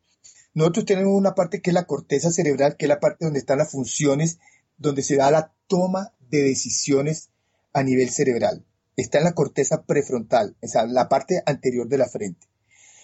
Nosotros 0.54 0.86
tenemos 0.86 1.14
una 1.14 1.34
parte 1.34 1.62
que 1.62 1.70
es 1.70 1.74
la 1.74 1.86
corteza 1.86 2.32
cerebral, 2.32 2.76
que 2.76 2.86
es 2.86 2.90
la 2.90 3.00
parte 3.00 3.24
donde 3.26 3.40
están 3.40 3.60
las 3.60 3.72
funciones, 3.72 4.40
donde 4.78 5.04
se 5.04 5.16
da 5.16 5.32
la 5.32 5.54
toma 5.68 6.14
de 6.30 6.44
decisiones 6.44 7.30
a 7.74 7.84
nivel 7.84 8.10
cerebral. 8.10 8.66
Está 8.98 9.20
en 9.20 9.24
la 9.24 9.34
corteza 9.34 9.84
prefrontal, 9.84 10.58
o 10.62 10.68
sea, 10.68 10.86
la 10.86 11.08
parte 11.08 11.42
anterior 11.46 11.88
de 11.88 11.98
la 11.98 12.10
frente. 12.10 12.48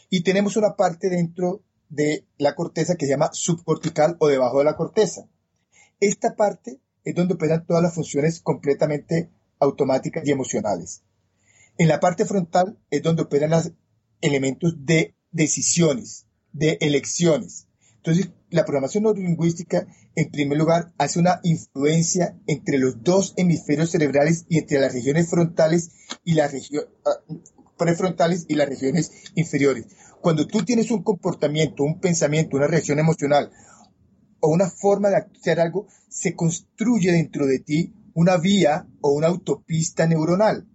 Y 0.09 0.21
tenemos 0.21 0.57
una 0.57 0.75
parte 0.75 1.09
dentro 1.09 1.63
de 1.89 2.25
la 2.37 2.55
corteza 2.55 2.95
que 2.95 3.05
se 3.05 3.11
llama 3.11 3.29
subcortical 3.33 4.17
o 4.19 4.27
debajo 4.27 4.59
de 4.59 4.65
la 4.65 4.75
corteza. 4.75 5.27
Esta 5.99 6.35
parte 6.35 6.79
es 7.03 7.15
donde 7.15 7.35
operan 7.35 7.65
todas 7.65 7.81
las 7.81 7.95
funciones 7.95 8.41
completamente 8.41 9.29
automáticas 9.59 10.27
y 10.27 10.31
emocionales. 10.31 11.03
En 11.77 11.87
la 11.87 11.99
parte 11.99 12.25
frontal 12.25 12.77
es 12.89 13.01
donde 13.03 13.23
operan 13.23 13.51
los 13.51 13.71
elementos 14.21 14.85
de 14.85 15.15
decisiones, 15.31 16.25
de 16.51 16.77
elecciones. 16.81 17.67
Entonces, 17.97 18.31
la 18.49 18.63
programación 18.63 19.03
neurolingüística, 19.03 19.87
en 20.15 20.31
primer 20.31 20.57
lugar, 20.57 20.93
hace 20.97 21.19
una 21.19 21.39
influencia 21.43 22.37
entre 22.47 22.77
los 22.77 23.03
dos 23.03 23.33
hemisferios 23.37 23.91
cerebrales 23.91 24.45
y 24.49 24.59
entre 24.59 24.79
las 24.79 24.93
regiones 24.93 25.29
frontales 25.29 25.91
y 26.23 26.33
las 26.33 26.51
regiones 26.51 26.89
ah, 27.05 27.19
prefrontales 27.77 28.45
y 28.47 28.55
las 28.55 28.67
regiones 28.67 29.11
inferiores. 29.35 29.85
Cuando 30.21 30.47
tú 30.47 30.63
tienes 30.63 30.91
un 30.91 31.03
comportamiento, 31.03 31.83
un 31.83 31.99
pensamiento, 31.99 32.57
una 32.57 32.67
reacción 32.67 32.99
emocional 32.99 33.51
o 34.39 34.49
una 34.49 34.69
forma 34.69 35.09
de 35.09 35.17
hacer 35.17 35.59
algo, 35.59 35.87
se 36.09 36.35
construye 36.35 37.11
dentro 37.11 37.45
de 37.45 37.59
ti 37.59 37.93
una 38.13 38.37
vía 38.37 38.87
o 39.01 39.11
una 39.11 39.27
autopista 39.27 40.07
neuronal. 40.07 40.67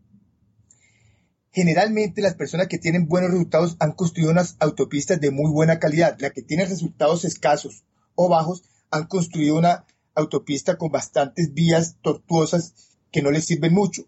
Generalmente 1.51 2.23
las 2.23 2.35
personas 2.35 2.69
que 2.69 2.79
tienen 2.79 3.09
buenos 3.09 3.31
resultados 3.31 3.77
han 3.79 3.93
construido 3.93 4.31
unas 4.31 4.57
autopistas 4.59 5.21
de 5.21 5.31
muy 5.31 5.51
buena 5.51 5.79
calidad. 5.79 6.17
Las 6.19 6.33
que 6.33 6.43
tienen 6.43 6.69
resultados 6.69 7.25
escasos 7.25 7.85
o 8.15 8.29
bajos 8.29 8.63
han 8.91 9.07
construido 9.07 9.59
una 9.59 9.85
autopista 10.15 10.79
con 10.79 10.91
bastantes 10.91 11.53
vías 11.53 11.97
tortuosas 12.01 12.97
que 13.11 13.23
no 13.23 13.31
les 13.31 13.45
sirven 13.45 13.75
mucho. 13.75 14.05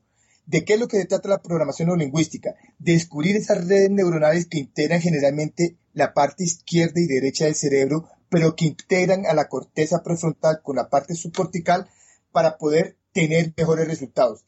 ¿De 0.46 0.64
qué 0.64 0.74
es 0.74 0.80
lo 0.80 0.88
que 0.88 0.98
se 0.98 1.06
trata 1.06 1.28
la 1.28 1.42
programación 1.42 1.88
neurolingüística? 1.88 2.54
Descubrir 2.78 3.36
esas 3.36 3.66
redes 3.66 3.90
neuronales 3.90 4.46
que 4.46 4.58
integran 4.58 5.00
generalmente 5.00 5.76
la 5.94 6.12
parte 6.12 6.44
izquierda 6.44 7.00
y 7.00 7.06
derecha 7.06 7.46
del 7.46 7.54
cerebro, 7.54 8.08
pero 8.28 8.54
que 8.54 8.66
integran 8.66 9.24
a 9.26 9.32
la 9.32 9.48
corteza 9.48 10.02
prefrontal 10.02 10.60
con 10.62 10.76
la 10.76 10.90
parte 10.90 11.14
subcortical 11.14 11.88
para 12.30 12.58
poder 12.58 12.96
tener 13.12 13.54
mejores 13.56 13.88
resultados. 13.88 14.44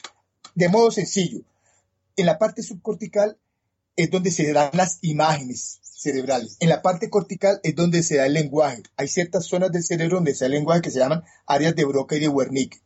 De 0.55 0.69
modo 0.69 0.91
sencillo, 0.91 1.41
en 2.17 2.27
la 2.27 2.39
parte 2.39 2.63
subcortical 2.63 3.39
es 3.95 4.11
donde 4.11 4.31
se 4.31 4.53
dan 4.53 4.71
las 4.75 4.99
imágenes 5.01 5.79
cerebrales. 5.83 6.59
En 6.61 6.69
la 6.69 6.83
parte 6.83 7.09
cortical 7.09 7.61
es 7.63 7.75
donde 7.75 8.03
se 8.03 8.17
da 8.17 8.27
el 8.27 8.35
lenguaje. 8.35 8.83
Hay 8.97 9.09
ciertas 9.09 9.47
zonas 9.47 9.73
del 9.73 9.83
cerebro 9.83 10.17
donde 10.17 10.35
se 10.35 10.45
da 10.45 10.47
el 10.47 10.53
lenguaje 10.53 10.83
que 10.83 10.91
se 10.91 10.99
llaman 10.99 11.25
áreas 11.47 11.75
de 11.75 11.87
Broca 11.87 12.17
y 12.17 12.21
de 12.21 12.29
Wernicke 12.29 12.83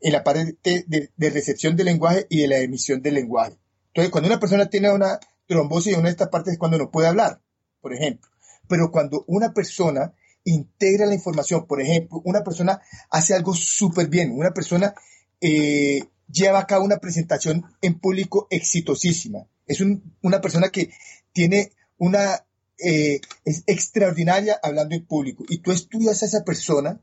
en 0.00 0.12
la 0.12 0.24
parte 0.24 0.56
de, 0.62 1.30
recepción 1.30 1.76
del 1.76 1.86
lenguaje 1.86 2.26
y 2.28 2.40
de 2.40 2.48
la 2.48 2.58
emisión 2.58 3.02
del 3.02 3.14
lenguaje. 3.14 3.56
Entonces, 3.88 4.10
cuando 4.10 4.28
una 4.28 4.40
persona 4.40 4.66
tiene 4.66 4.90
una 4.92 5.18
trombosis 5.46 5.92
en 5.92 6.00
una 6.00 6.08
de 6.08 6.12
estas 6.12 6.28
partes 6.28 6.52
es 6.54 6.58
cuando 6.58 6.78
no 6.78 6.90
puede 6.90 7.08
hablar, 7.08 7.40
por 7.80 7.92
ejemplo. 7.92 8.30
Pero 8.68 8.90
cuando 8.90 9.24
una 9.26 9.52
persona 9.52 10.14
integra 10.44 11.06
la 11.06 11.14
información, 11.14 11.66
por 11.66 11.80
ejemplo, 11.80 12.22
una 12.24 12.42
persona 12.42 12.80
hace 13.10 13.34
algo 13.34 13.54
súper 13.54 14.08
bien, 14.08 14.32
una 14.32 14.52
persona 14.52 14.94
eh, 15.40 16.04
lleva 16.30 16.60
a 16.60 16.66
cabo 16.66 16.84
una 16.84 16.98
presentación 16.98 17.64
en 17.82 17.98
público 17.98 18.46
exitosísima, 18.50 19.46
es 19.66 19.80
una 20.22 20.40
persona 20.40 20.70
que 20.70 20.90
tiene 21.32 21.72
una, 21.98 22.44
eh, 22.78 23.20
es 23.44 23.62
extraordinaria 23.66 24.58
hablando 24.62 24.94
en 24.94 25.06
público 25.06 25.44
y 25.48 25.58
tú 25.58 25.70
estudias 25.70 26.22
a 26.22 26.26
esa 26.26 26.44
persona 26.44 27.00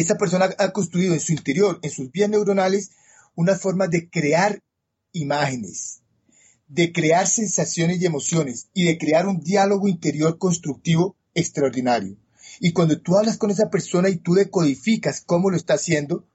esa 0.00 0.18
persona 0.18 0.50
ha 0.58 0.72
construido 0.72 1.14
en 1.14 1.20
su 1.20 1.32
interior, 1.32 1.78
en 1.82 1.90
sus 1.90 2.12
vías 2.12 2.28
neuronales, 2.28 2.90
una 3.34 3.56
forma 3.56 3.88
de 3.88 4.10
crear 4.10 4.62
imágenes, 5.12 6.02
de 6.68 6.92
crear 6.92 7.26
sensaciones 7.26 8.00
y 8.00 8.04
emociones 8.04 8.68
y 8.74 8.84
de 8.84 8.98
crear 8.98 9.26
un 9.26 9.40
diálogo 9.40 9.88
interior 9.88 10.36
constructivo 10.36 11.16
extraordinario. 11.34 12.16
Y 12.60 12.72
cuando 12.72 13.00
tú 13.00 13.16
hablas 13.16 13.38
con 13.38 13.50
esa 13.50 13.70
persona 13.70 14.10
y 14.10 14.16
tú 14.16 14.34
decodificas 14.34 15.22
cómo 15.22 15.50
lo 15.50 15.56
está 15.56 15.74
haciendo, 15.74 16.26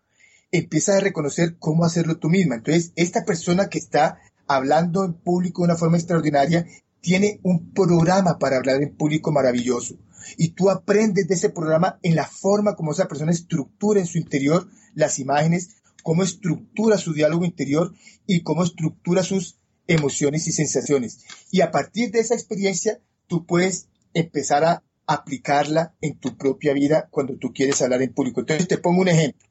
empiezas 0.52 0.96
a 0.96 1.02
reconocer 1.02 1.58
cómo 1.60 1.86
hacerlo 1.86 2.18
tú 2.18 2.30
misma. 2.30 2.56
Entonces, 2.56 2.94
esta 2.96 3.26
persona 3.26 3.70
que 3.70 3.78
está 3.78 4.20
hablando 4.48 5.06
en 5.06 5.14
público 5.14 5.62
de 5.62 5.66
una 5.66 5.78
forma 5.78 5.98
extraordinaria 5.98 6.66
tiene 7.00 7.40
un 7.44 7.74
programa 7.74 8.40
para 8.40 8.58
hablar 8.58 8.82
en 8.82 8.96
público 8.96 9.32
maravilloso 9.32 9.98
y 10.38 10.50
tú 10.50 10.70
aprendes 10.70 11.28
de 11.28 11.36
ese 11.36 11.50
programa 11.50 12.00
en 12.04 12.16
la 12.16 12.26
forma 12.26 12.76
como 12.76 12.92
esa 12.92 13.08
persona 13.08 13.32
estructura 13.32 14.00
en 14.00 14.08
su 14.08 14.18
interior 14.18 14.70
las 14.94 15.20
imágenes, 15.20 15.82
cómo 16.04 16.24
estructura 16.24 16.98
su 16.98 17.14
diálogo 17.14 17.46
interior 17.46 17.94
y 18.26 18.42
cómo 18.42 18.64
estructura 18.64 19.24
sus 19.24 19.58
emociones 19.88 20.48
y 20.48 20.52
sensaciones. 20.52 21.26
Y 21.52 21.62
a 21.62 21.72
partir 21.72 22.12
de 22.12 22.20
esa 22.20 22.36
experiencia, 22.36 23.00
tú 23.28 23.46
puedes 23.46 23.88
empezar 24.14 24.64
a 24.66 24.84
aplicarla 25.08 25.96
en 26.02 26.18
tu 26.20 26.38
propia 26.38 26.74
vida 26.74 27.08
cuando 27.12 27.38
tú 27.38 27.52
quieres 27.54 27.82
hablar 27.82 28.02
en 28.02 28.14
público. 28.14 28.42
Entonces 28.42 28.68
te 28.68 28.78
pongo 28.78 29.02
un 29.02 29.10
ejemplo. 29.10 29.48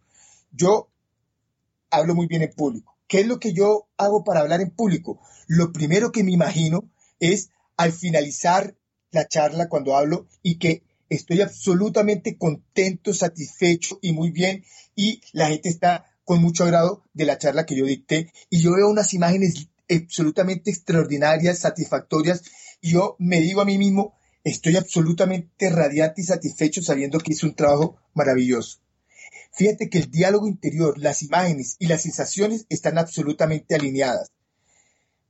Yo 0.52 0.90
hablo 1.90 2.14
muy 2.14 2.26
bien 2.26 2.42
en 2.42 2.52
público. 2.52 2.96
¿Qué 3.06 3.20
es 3.20 3.26
lo 3.26 3.40
que 3.40 3.52
yo 3.52 3.88
hago 3.96 4.24
para 4.24 4.40
hablar 4.40 4.60
en 4.60 4.70
público? 4.70 5.20
Lo 5.46 5.72
primero 5.72 6.12
que 6.12 6.22
me 6.22 6.32
imagino 6.32 6.88
es 7.18 7.50
al 7.76 7.92
finalizar 7.92 8.76
la 9.10 9.26
charla 9.26 9.68
cuando 9.68 9.96
hablo 9.96 10.26
y 10.42 10.58
que 10.58 10.82
estoy 11.08 11.40
absolutamente 11.40 12.36
contento, 12.36 13.12
satisfecho 13.12 13.98
y 14.00 14.12
muy 14.12 14.30
bien 14.30 14.64
y 14.94 15.20
la 15.32 15.48
gente 15.48 15.68
está 15.68 16.06
con 16.24 16.40
mucho 16.40 16.64
agrado 16.64 17.04
de 17.12 17.24
la 17.24 17.38
charla 17.38 17.66
que 17.66 17.76
yo 17.76 17.84
dicté 17.84 18.32
y 18.48 18.60
yo 18.60 18.72
veo 18.72 18.88
unas 18.88 19.12
imágenes 19.14 19.68
absolutamente 19.88 20.70
extraordinarias, 20.70 21.58
satisfactorias 21.58 22.42
y 22.80 22.92
yo 22.92 23.16
me 23.18 23.40
digo 23.40 23.60
a 23.60 23.64
mí 23.64 23.78
mismo, 23.78 24.14
estoy 24.44 24.76
absolutamente 24.76 25.68
radiante 25.70 26.22
y 26.22 26.24
satisfecho 26.24 26.82
sabiendo 26.82 27.18
que 27.18 27.32
hice 27.32 27.46
un 27.46 27.54
trabajo 27.54 27.96
maravilloso. 28.14 28.78
Fíjate 29.52 29.90
que 29.90 29.98
el 29.98 30.10
diálogo 30.10 30.46
interior, 30.46 30.96
las 30.98 31.22
imágenes 31.22 31.76
y 31.78 31.86
las 31.86 32.02
sensaciones 32.02 32.66
están 32.68 32.98
absolutamente 32.98 33.74
alineadas. 33.74 34.30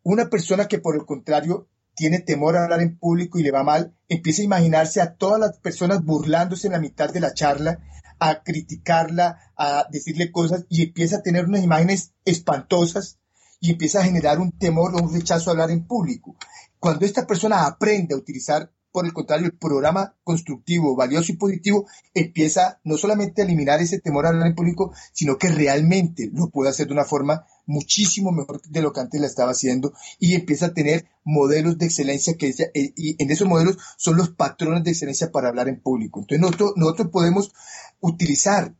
Una 0.02 0.28
persona 0.28 0.68
que 0.68 0.78
por 0.78 0.94
el 0.94 1.04
contrario 1.04 1.68
tiene 2.00 2.21
temor 2.21 2.57
a 2.57 2.64
hablar 2.64 2.80
en 2.80 2.97
público 2.97 3.38
y 3.38 3.42
le 3.42 3.50
va 3.50 3.62
mal, 3.62 3.95
empieza 4.09 4.40
a 4.40 4.47
imaginarse 4.47 5.02
a 5.02 5.16
todas 5.16 5.38
las 5.38 5.59
personas 5.59 6.02
burlándose 6.02 6.66
en 6.66 6.73
la 6.73 6.80
mitad 6.80 7.12
de 7.12 7.21
la 7.21 7.35
charla, 7.35 7.78
a 8.19 8.42
criticarla, 8.42 9.52
a 9.54 9.87
decirle 9.90 10.33
cosas 10.33 10.64
y 10.71 10.83
empieza 10.83 11.16
a 11.16 11.23
tener 11.23 11.45
unas 11.45 11.62
imágenes 11.62 12.14
espantosas 12.25 13.19
y 13.61 13.73
empieza 13.73 14.00
a 14.00 14.04
generar 14.04 14.40
un 14.40 14.50
temor 14.52 14.95
o 14.95 15.02
un 15.02 15.12
rechazo 15.12 15.50
a 15.50 15.52
hablar 15.52 15.71
en 15.71 15.87
público. 15.87 16.37
Cuando 16.78 17.04
esta 17.04 17.26
persona 17.26 17.66
aprende 17.66 18.14
a 18.14 18.19
utilizar 18.19 18.73
por 18.92 19.06
el 19.06 19.12
contrario, 19.12 19.47
el 19.47 19.56
programa 19.56 20.16
constructivo, 20.25 20.97
valioso 20.97 21.32
y 21.32 21.37
positivo 21.37 21.87
empieza 22.14 22.80
no 22.85 22.97
solamente 22.97 23.42
a 23.42 23.44
eliminar 23.44 23.80
ese 23.80 24.00
temor 24.00 24.26
a 24.26 24.30
hablar 24.30 24.49
en 24.49 24.54
público, 24.54 24.92
sino 25.12 25.38
que 25.38 25.49
realmente 25.49 26.30
lo 26.32 26.50
puede 26.50 26.70
hacer 26.70 26.87
de 26.87 26.94
una 26.94 27.04
forma 27.04 27.47
muchísimo 27.66 28.32
mejor 28.32 28.61
de 28.62 28.82
lo 28.82 28.92
que 28.92 29.00
antes 29.00 29.20
la 29.20 29.26
estaba 29.26 29.52
haciendo 29.52 29.92
y 30.18 30.35
empieza 30.35 30.66
a 30.66 30.75
tener 30.75 31.06
modelos 31.25 31.78
de 31.78 31.87
excelencia 31.87 32.35
que 32.37 32.49
eh, 32.49 32.92
y 32.97 33.23
en 33.23 33.30
esos 33.30 33.47
modelos 33.47 33.78
son 33.97 34.16
los 34.16 34.30
patrones 34.30 34.82
de 34.85 34.90
excelencia 34.90 35.30
para 35.30 35.49
hablar 35.49 35.68
en 35.68 35.80
público. 35.80 36.20
Entonces 36.20 36.40
nosotros, 36.40 36.73
nosotros 36.76 37.09
podemos 37.12 37.52
utilizar 38.00 38.75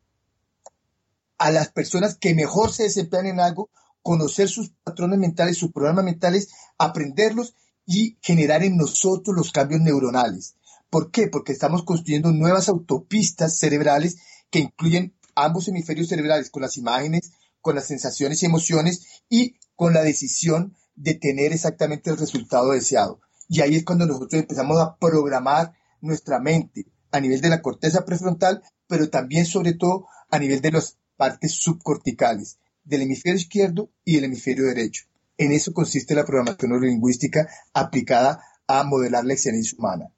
a 1.38 1.50
las 1.50 1.69
personas 1.71 2.17
que 2.17 2.35
mejor 2.35 2.73
se 2.73 2.83
desempeñan 2.85 3.26
en 3.26 3.40
algo, 3.40 3.71
conocer 4.02 4.49
sus 4.49 4.73
patrones 4.83 5.19
mentales, 5.19 5.57
sus 5.57 5.73
programas 5.73 6.05
mentales, 6.05 6.50
aprenderlos 6.79 7.55
y 7.92 8.16
generar 8.23 8.62
en 8.62 8.76
nosotros 8.76 9.35
los 9.37 9.50
cambios 9.50 9.80
neuronales. 9.80 10.54
¿Por 10.90 11.11
qué? 11.11 11.26
Porque 11.26 11.50
estamos 11.50 11.82
construyendo 11.82 12.30
nuevas 12.30 12.68
autopistas 12.68 13.59
cerebrales 13.59 14.18
que 14.49 14.61
incluyen 14.61 15.12
ambos 15.35 15.66
hemisferios 15.66 16.06
cerebrales 16.06 16.50
con 16.50 16.62
las 16.62 16.76
imágenes, 16.76 17.32
con 17.61 17.75
las 17.75 17.88
sensaciones 17.88 18.42
y 18.42 18.47
emociones 18.47 19.25
y 19.28 19.56
con 19.75 19.92
la 19.92 20.04
decisión 20.04 20.76
de 20.94 21.14
tener 21.14 21.52
exactamente 21.52 22.11
el 22.11 22.16
resultado 22.16 22.70
deseado. 22.70 23.20
Y 23.49 23.61
ahí 23.61 23.75
es 23.75 23.85
cuando 23.85 24.06
nosotros 24.06 24.40
empezamos 24.40 24.78
a 24.78 24.97
programar 24.97 25.73
nuestra 26.00 26.38
mente 26.38 26.87
a 27.11 27.18
nivel 27.18 27.40
de 27.40 27.49
la 27.49 27.61
corteza 27.61 28.04
prefrontal, 28.04 28.62
pero 28.87 29.11
también 29.11 29.47
sobre 29.47 29.73
todo 29.73 30.06
a 30.30 30.38
nivel 30.38 30.61
de 30.61 30.70
las 30.70 30.97
partes 31.16 31.54
subcorticales, 31.54 32.59
del 32.85 33.02
hemisferio 33.02 33.40
izquierdo 33.40 33.90
y 34.04 34.16
el 34.16 34.25
hemisferio 34.25 34.66
derecho. 34.66 35.10
En 35.40 35.50
eso 35.52 35.73
consiste 35.73 36.14
la 36.14 36.26
programación 36.26 36.70
neurolingüística 36.70 37.49
aplicada 37.73 38.42
a 38.68 38.85
modelar 38.85 39.25
la 39.25 39.32
excelencia 39.32 39.75
humana. 39.78 40.11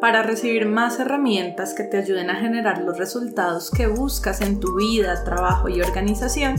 Para 0.00 0.24
recibir 0.24 0.66
más 0.66 0.98
herramientas 0.98 1.74
que 1.74 1.84
te 1.84 1.98
ayuden 1.98 2.28
a 2.28 2.40
generar 2.40 2.82
los 2.82 2.98
resultados 2.98 3.70
que 3.70 3.86
buscas 3.86 4.40
en 4.40 4.58
tu 4.58 4.74
vida, 4.74 5.22
trabajo 5.22 5.68
y 5.68 5.80
organización, 5.80 6.56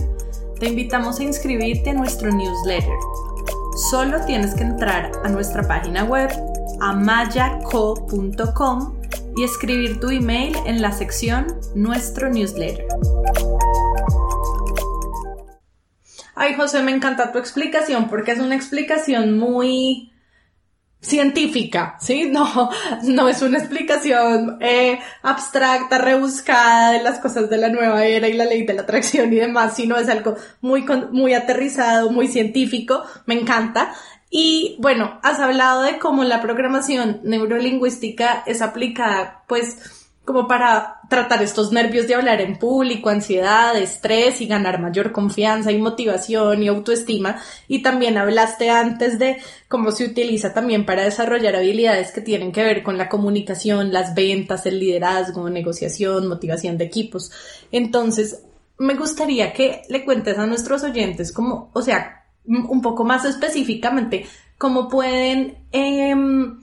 te 0.62 0.70
invitamos 0.70 1.20
a 1.20 1.24
inscribirte 1.24 1.90
a 1.90 1.94
nuestro 1.94 2.32
newsletter. 2.32 2.96
Solo 3.92 4.24
tienes 4.26 4.56
que 4.56 4.64
entrar 4.64 5.12
a 5.26 5.28
nuestra 5.28 5.68
página 5.68 6.06
web 6.06 6.30
amayaco.com 6.80 7.84
y 9.36 9.44
escribir 9.44 10.00
tu 10.00 10.10
email 10.10 10.56
en 10.66 10.82
la 10.82 10.94
sección 10.94 11.48
Nuestro 11.76 12.30
newsletter. 12.30 12.88
Ay, 16.36 16.56
José, 16.56 16.82
me 16.82 16.92
encanta 16.92 17.32
tu 17.32 17.40
explicación 17.40 18.10
porque 18.10 18.32
es 18.32 18.40
una 18.40 18.56
explicación 18.56 19.38
muy 19.38 20.14
científica, 21.04 21.98
¿sí? 22.00 22.30
No, 22.34 22.70
no 23.04 23.30
es 23.30 23.42
una 23.42 23.60
explicación 23.60 24.58
eh, 24.62 25.00
abstracta, 25.22 25.98
rebuscada 25.98 26.94
de 26.94 27.04
las 27.04 27.20
cosas 27.20 27.50
de 27.50 27.58
la 27.58 27.70
nueva 27.70 28.06
era 28.06 28.28
y 28.28 28.34
la 28.34 28.46
ley 28.46 28.66
de 28.66 28.74
la 28.74 28.82
atracción 28.84 29.32
y 29.32 29.38
demás, 29.38 29.76
sino 29.76 29.98
es 29.98 30.10
algo 30.10 30.36
muy, 30.62 30.86
muy 31.12 31.34
aterrizado, 31.34 32.10
muy 32.10 32.28
científico, 32.28 33.04
me 33.26 33.36
encanta. 33.36 33.94
Y 34.30 34.78
bueno, 34.80 35.20
has 35.22 35.40
hablado 35.40 35.84
de 35.84 36.00
cómo 36.00 36.24
la 36.24 36.42
programación 36.42 37.20
neurolingüística 37.24 38.44
es 38.48 38.64
aplicada, 38.64 39.44
pues, 39.48 40.03
como 40.26 40.48
para 40.48 41.02
tratar 41.10 41.44
estos 41.44 41.74
nervios 41.74 42.08
de 42.08 42.16
hablar 42.16 42.40
en 42.40 42.58
público, 42.58 43.10
ansiedad, 43.10 43.76
estrés 43.76 44.40
y 44.40 44.48
ganar 44.48 44.80
mayor 44.80 45.12
confianza 45.12 45.72
y 45.72 45.78
motivación 45.78 46.64
y 46.64 46.70
autoestima. 46.70 47.42
Y 47.68 47.82
también 47.82 48.18
hablaste 48.18 48.70
antes 48.70 49.20
de 49.20 49.38
cómo 49.68 49.92
se 49.92 50.06
utiliza 50.06 50.54
también 50.54 50.86
para 50.86 51.04
desarrollar 51.04 51.58
habilidades 51.58 52.12
que 52.12 52.22
tienen 52.22 52.54
que 52.54 52.64
ver 52.64 52.84
con 52.84 52.98
la 52.98 53.10
comunicación, 53.10 53.92
las 53.92 54.16
ventas, 54.16 54.66
el 54.66 54.80
liderazgo, 54.80 55.50
negociación, 55.50 56.28
motivación 56.28 56.78
de 56.78 56.86
equipos. 56.86 57.32
Entonces, 57.72 58.44
me 58.78 58.96
gustaría 58.96 59.52
que 59.52 59.82
le 59.90 60.06
cuentes 60.06 60.38
a 60.38 60.46
nuestros 60.46 60.84
oyentes 60.84 61.34
cómo, 61.34 61.70
o 61.74 61.82
sea, 61.82 62.26
un 62.46 62.82
poco 62.82 63.04
más 63.04 63.26
específicamente, 63.26 64.26
cómo 64.58 64.88
pueden 64.88 65.58
em, 65.72 66.63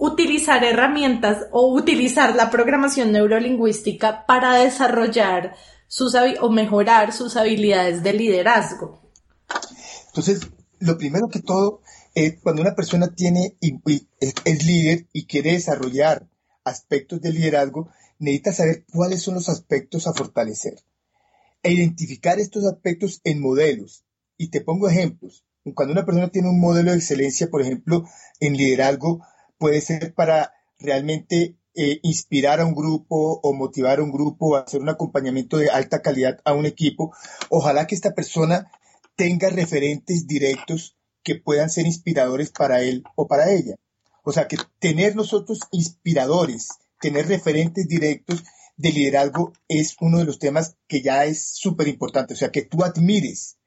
utilizar 0.00 0.64
herramientas 0.64 1.46
o 1.52 1.74
utilizar 1.74 2.34
la 2.34 2.50
programación 2.50 3.12
neurolingüística 3.12 4.24
para 4.26 4.54
desarrollar 4.54 5.54
sus 5.86 6.14
o 6.40 6.50
mejorar 6.50 7.12
sus 7.12 7.36
habilidades 7.36 8.02
de 8.02 8.14
liderazgo. 8.14 9.02
Entonces, 10.06 10.40
lo 10.78 10.96
primero 10.96 11.28
que 11.28 11.40
todo, 11.40 11.82
es 12.14 12.40
cuando 12.40 12.62
una 12.62 12.74
persona 12.74 13.14
tiene 13.14 13.56
es 13.60 14.66
líder 14.66 15.06
y 15.12 15.26
quiere 15.26 15.52
desarrollar 15.52 16.26
aspectos 16.64 17.20
de 17.20 17.32
liderazgo, 17.32 17.90
necesita 18.18 18.52
saber 18.54 18.84
cuáles 18.90 19.22
son 19.22 19.34
los 19.34 19.48
aspectos 19.50 20.06
a 20.06 20.14
fortalecer 20.14 20.82
e 21.62 21.72
identificar 21.72 22.40
estos 22.40 22.64
aspectos 22.64 23.20
en 23.24 23.40
modelos 23.40 24.04
y 24.38 24.48
te 24.48 24.62
pongo 24.62 24.88
ejemplos. 24.88 25.44
Cuando 25.74 25.92
una 25.92 26.06
persona 26.06 26.30
tiene 26.30 26.48
un 26.48 26.58
modelo 26.58 26.90
de 26.90 26.96
excelencia, 26.96 27.50
por 27.50 27.60
ejemplo, 27.60 28.04
en 28.40 28.56
liderazgo, 28.56 29.20
puede 29.60 29.82
ser 29.82 30.14
para 30.14 30.54
realmente 30.78 31.54
eh, 31.74 32.00
inspirar 32.02 32.60
a 32.60 32.66
un 32.66 32.74
grupo 32.74 33.38
o 33.42 33.52
motivar 33.52 34.00
a 34.00 34.02
un 34.02 34.10
grupo 34.10 34.56
hacer 34.56 34.80
un 34.80 34.88
acompañamiento 34.88 35.58
de 35.58 35.68
alta 35.68 36.00
calidad 36.02 36.40
a 36.44 36.54
un 36.54 36.64
equipo. 36.64 37.14
Ojalá 37.50 37.86
que 37.86 37.94
esta 37.94 38.14
persona 38.14 38.72
tenga 39.16 39.50
referentes 39.50 40.26
directos 40.26 40.96
que 41.22 41.36
puedan 41.36 41.68
ser 41.68 41.86
inspiradores 41.86 42.50
para 42.50 42.80
él 42.80 43.04
o 43.14 43.28
para 43.28 43.52
ella. 43.52 43.76
O 44.24 44.32
sea, 44.32 44.48
que 44.48 44.56
tener 44.78 45.14
nosotros 45.14 45.60
inspiradores, 45.70 46.70
tener 46.98 47.28
referentes 47.28 47.86
directos 47.86 48.42
de 48.78 48.92
liderazgo 48.92 49.52
es 49.68 49.94
uno 50.00 50.18
de 50.18 50.24
los 50.24 50.38
temas 50.38 50.76
que 50.88 51.02
ya 51.02 51.26
es 51.26 51.50
súper 51.52 51.86
importante. 51.88 52.32
O 52.32 52.36
sea, 52.36 52.50
que 52.50 52.62
tú 52.62 52.82
admires 52.82 53.58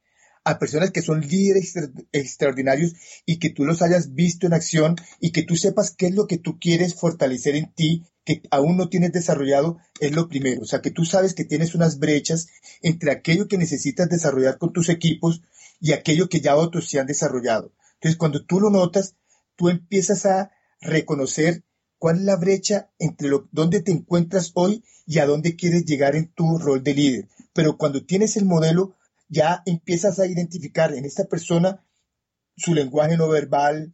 a 0.44 0.60
personas 0.60 0.92
que 0.92 1.02
son 1.02 1.22
líderes 1.22 1.74
extraordinarios 2.12 2.94
y 3.26 3.38
que 3.38 3.50
tú 3.50 3.66
los 3.66 3.82
hayas 3.82 4.14
visto 4.14 4.46
en 4.46 4.54
acción 4.54 4.96
y 5.20 5.32
que 5.32 5.44
tú 5.44 5.56
sepas 5.56 5.92
qué 5.92 6.08
es 6.08 6.16
lo 6.16 6.28
que 6.28 6.38
tú 6.38 6.60
quieres 6.60 6.96
fortalecer 6.96 7.56
en 7.56 7.74
ti 7.74 8.04
que 8.26 8.42
aún 8.52 8.78
no 8.78 8.90
tienes 8.90 9.12
desarrollado 9.12 9.78
es 10.00 10.14
lo 10.14 10.28
primero. 10.28 10.62
O 10.62 10.66
sea, 10.66 10.82
que 10.82 10.92
tú 10.92 11.06
sabes 11.06 11.34
que 11.34 11.46
tienes 11.46 11.76
unas 11.76 12.00
brechas 12.00 12.48
entre 12.82 13.12
aquello 13.12 13.48
que 13.48 13.58
necesitas 13.58 14.10
desarrollar 14.10 14.58
con 14.58 14.72
tus 14.72 14.90
equipos 14.90 15.42
y 15.80 15.92
aquello 15.92 16.30
que 16.30 16.42
ya 16.42 16.56
otros 16.56 16.90
se 16.90 17.00
han 17.00 17.08
desarrollado. 17.08 17.74
Entonces, 17.96 18.18
cuando 18.18 18.46
tú 18.46 18.60
lo 18.60 18.70
notas, 18.70 19.16
tú 19.56 19.70
empiezas 19.70 20.26
a 20.26 20.52
reconocer 20.80 21.64
cuál 21.98 22.18
es 22.18 22.24
la 22.24 22.36
brecha 22.36 22.90
entre 23.00 23.30
lo, 23.30 23.48
dónde 23.52 23.82
te 23.82 23.92
encuentras 23.92 24.52
hoy 24.56 24.84
y 25.06 25.20
a 25.20 25.26
dónde 25.26 25.56
quieres 25.56 25.86
llegar 25.86 26.16
en 26.16 26.28
tu 26.28 26.58
rol 26.58 26.84
de 26.84 26.94
líder. 26.94 27.30
Pero 27.54 27.78
cuando 27.78 28.06
tienes 28.06 28.38
el 28.38 28.46
modelo, 28.46 28.96
ya 29.34 29.64
empiezas 29.66 30.20
a 30.20 30.28
identificar 30.28 30.94
en 30.94 31.06
esta 31.06 31.26
persona 31.26 31.84
su 32.56 32.74
lenguaje 32.74 33.18
no 33.18 33.28
verbal, 33.28 33.92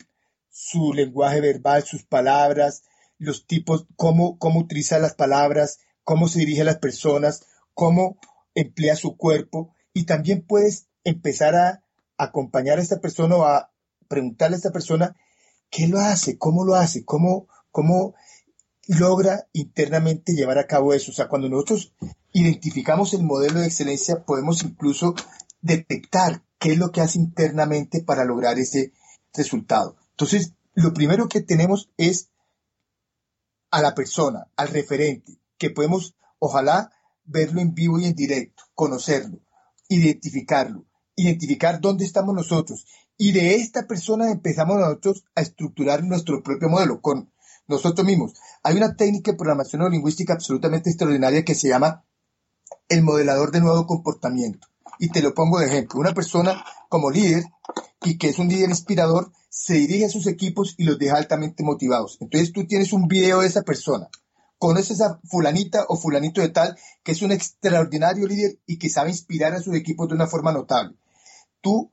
su 0.49 0.93
lenguaje 0.93 1.39
verbal, 1.39 1.83
sus 1.83 2.03
palabras, 2.03 2.83
los 3.17 3.47
tipos, 3.47 3.87
cómo, 3.95 4.37
cómo 4.37 4.59
utiliza 4.59 4.99
las 4.99 5.15
palabras, 5.15 5.79
cómo 6.03 6.27
se 6.27 6.39
dirige 6.39 6.61
a 6.61 6.65
las 6.65 6.77
personas, 6.77 7.45
cómo 7.73 8.17
emplea 8.53 8.95
su 8.95 9.15
cuerpo. 9.15 9.73
Y 9.93 10.03
también 10.03 10.45
puedes 10.45 10.87
empezar 11.05 11.55
a 11.55 11.83
acompañar 12.17 12.77
a 12.77 12.81
esta 12.81 12.99
persona 12.99 13.35
o 13.37 13.45
a 13.45 13.71
preguntarle 14.09 14.55
a 14.55 14.57
esta 14.57 14.71
persona 14.71 15.15
qué 15.69 15.87
lo 15.87 15.99
hace, 15.99 16.37
cómo 16.37 16.65
lo 16.65 16.75
hace, 16.75 17.05
cómo, 17.05 17.47
cómo 17.71 18.13
logra 18.87 19.47
internamente 19.53 20.33
llevar 20.33 20.57
a 20.57 20.67
cabo 20.67 20.93
eso. 20.93 21.11
O 21.11 21.13
sea, 21.13 21.29
cuando 21.29 21.47
nosotros 21.47 21.93
identificamos 22.33 23.13
el 23.13 23.23
modelo 23.23 23.59
de 23.59 23.67
excelencia, 23.67 24.23
podemos 24.23 24.63
incluso 24.63 25.15
detectar 25.61 26.43
qué 26.57 26.73
es 26.73 26.77
lo 26.77 26.91
que 26.91 27.01
hace 27.01 27.19
internamente 27.19 28.01
para 28.01 28.25
lograr 28.25 28.59
ese 28.59 28.93
resultado. 29.33 29.95
Entonces, 30.11 30.53
lo 30.73 30.93
primero 30.93 31.27
que 31.27 31.41
tenemos 31.41 31.89
es 31.97 32.29
a 33.71 33.81
la 33.81 33.95
persona, 33.95 34.47
al 34.55 34.69
referente, 34.69 35.37
que 35.57 35.69
podemos, 35.69 36.15
ojalá, 36.39 36.91
verlo 37.25 37.61
en 37.61 37.73
vivo 37.73 37.99
y 37.99 38.05
en 38.05 38.15
directo, 38.15 38.63
conocerlo, 38.73 39.39
identificarlo, 39.87 40.85
identificar 41.15 41.79
dónde 41.79 42.05
estamos 42.05 42.33
nosotros. 42.33 42.85
Y 43.17 43.31
de 43.33 43.55
esta 43.55 43.87
persona 43.87 44.31
empezamos 44.31 44.77
nosotros 44.77 45.25
a 45.35 45.41
estructurar 45.41 46.03
nuestro 46.03 46.41
propio 46.41 46.69
modelo 46.69 47.01
con 47.01 47.31
nosotros 47.67 48.05
mismos. 48.05 48.33
Hay 48.63 48.77
una 48.77 48.95
técnica 48.95 49.31
de 49.31 49.37
programación 49.37 49.89
lingüística 49.91 50.33
absolutamente 50.33 50.89
extraordinaria 50.89 51.45
que 51.45 51.55
se 51.55 51.67
llama 51.67 52.03
el 52.87 53.03
modelador 53.03 53.51
de 53.51 53.61
nuevo 53.61 53.85
comportamiento. 53.85 54.67
Y 54.99 55.09
te 55.09 55.21
lo 55.21 55.33
pongo 55.33 55.59
de 55.59 55.67
ejemplo. 55.67 55.99
Una 55.99 56.13
persona 56.13 56.63
como 56.89 57.11
líder 57.11 57.43
y 58.03 58.17
que 58.17 58.29
es 58.29 58.39
un 58.39 58.49
líder 58.49 58.69
inspirador 58.69 59.31
se 59.49 59.75
dirige 59.75 60.05
a 60.05 60.09
sus 60.09 60.27
equipos 60.27 60.75
y 60.77 60.83
los 60.83 60.97
deja 60.99 61.17
altamente 61.17 61.63
motivados. 61.63 62.17
Entonces 62.21 62.51
tú 62.51 62.65
tienes 62.65 62.93
un 62.93 63.07
video 63.07 63.41
de 63.41 63.47
esa 63.47 63.63
persona. 63.63 64.09
Conoces 64.57 65.01
a 65.01 65.19
fulanita 65.23 65.85
o 65.87 65.95
fulanito 65.95 66.41
de 66.41 66.49
tal 66.49 66.77
que 67.03 67.13
es 67.13 67.21
un 67.21 67.31
extraordinario 67.31 68.27
líder 68.27 68.59
y 68.65 68.77
que 68.77 68.89
sabe 68.89 69.09
inspirar 69.09 69.53
a 69.53 69.61
sus 69.61 69.75
equipos 69.75 70.09
de 70.09 70.15
una 70.15 70.27
forma 70.27 70.51
notable. 70.51 70.95
Tú 71.61 71.91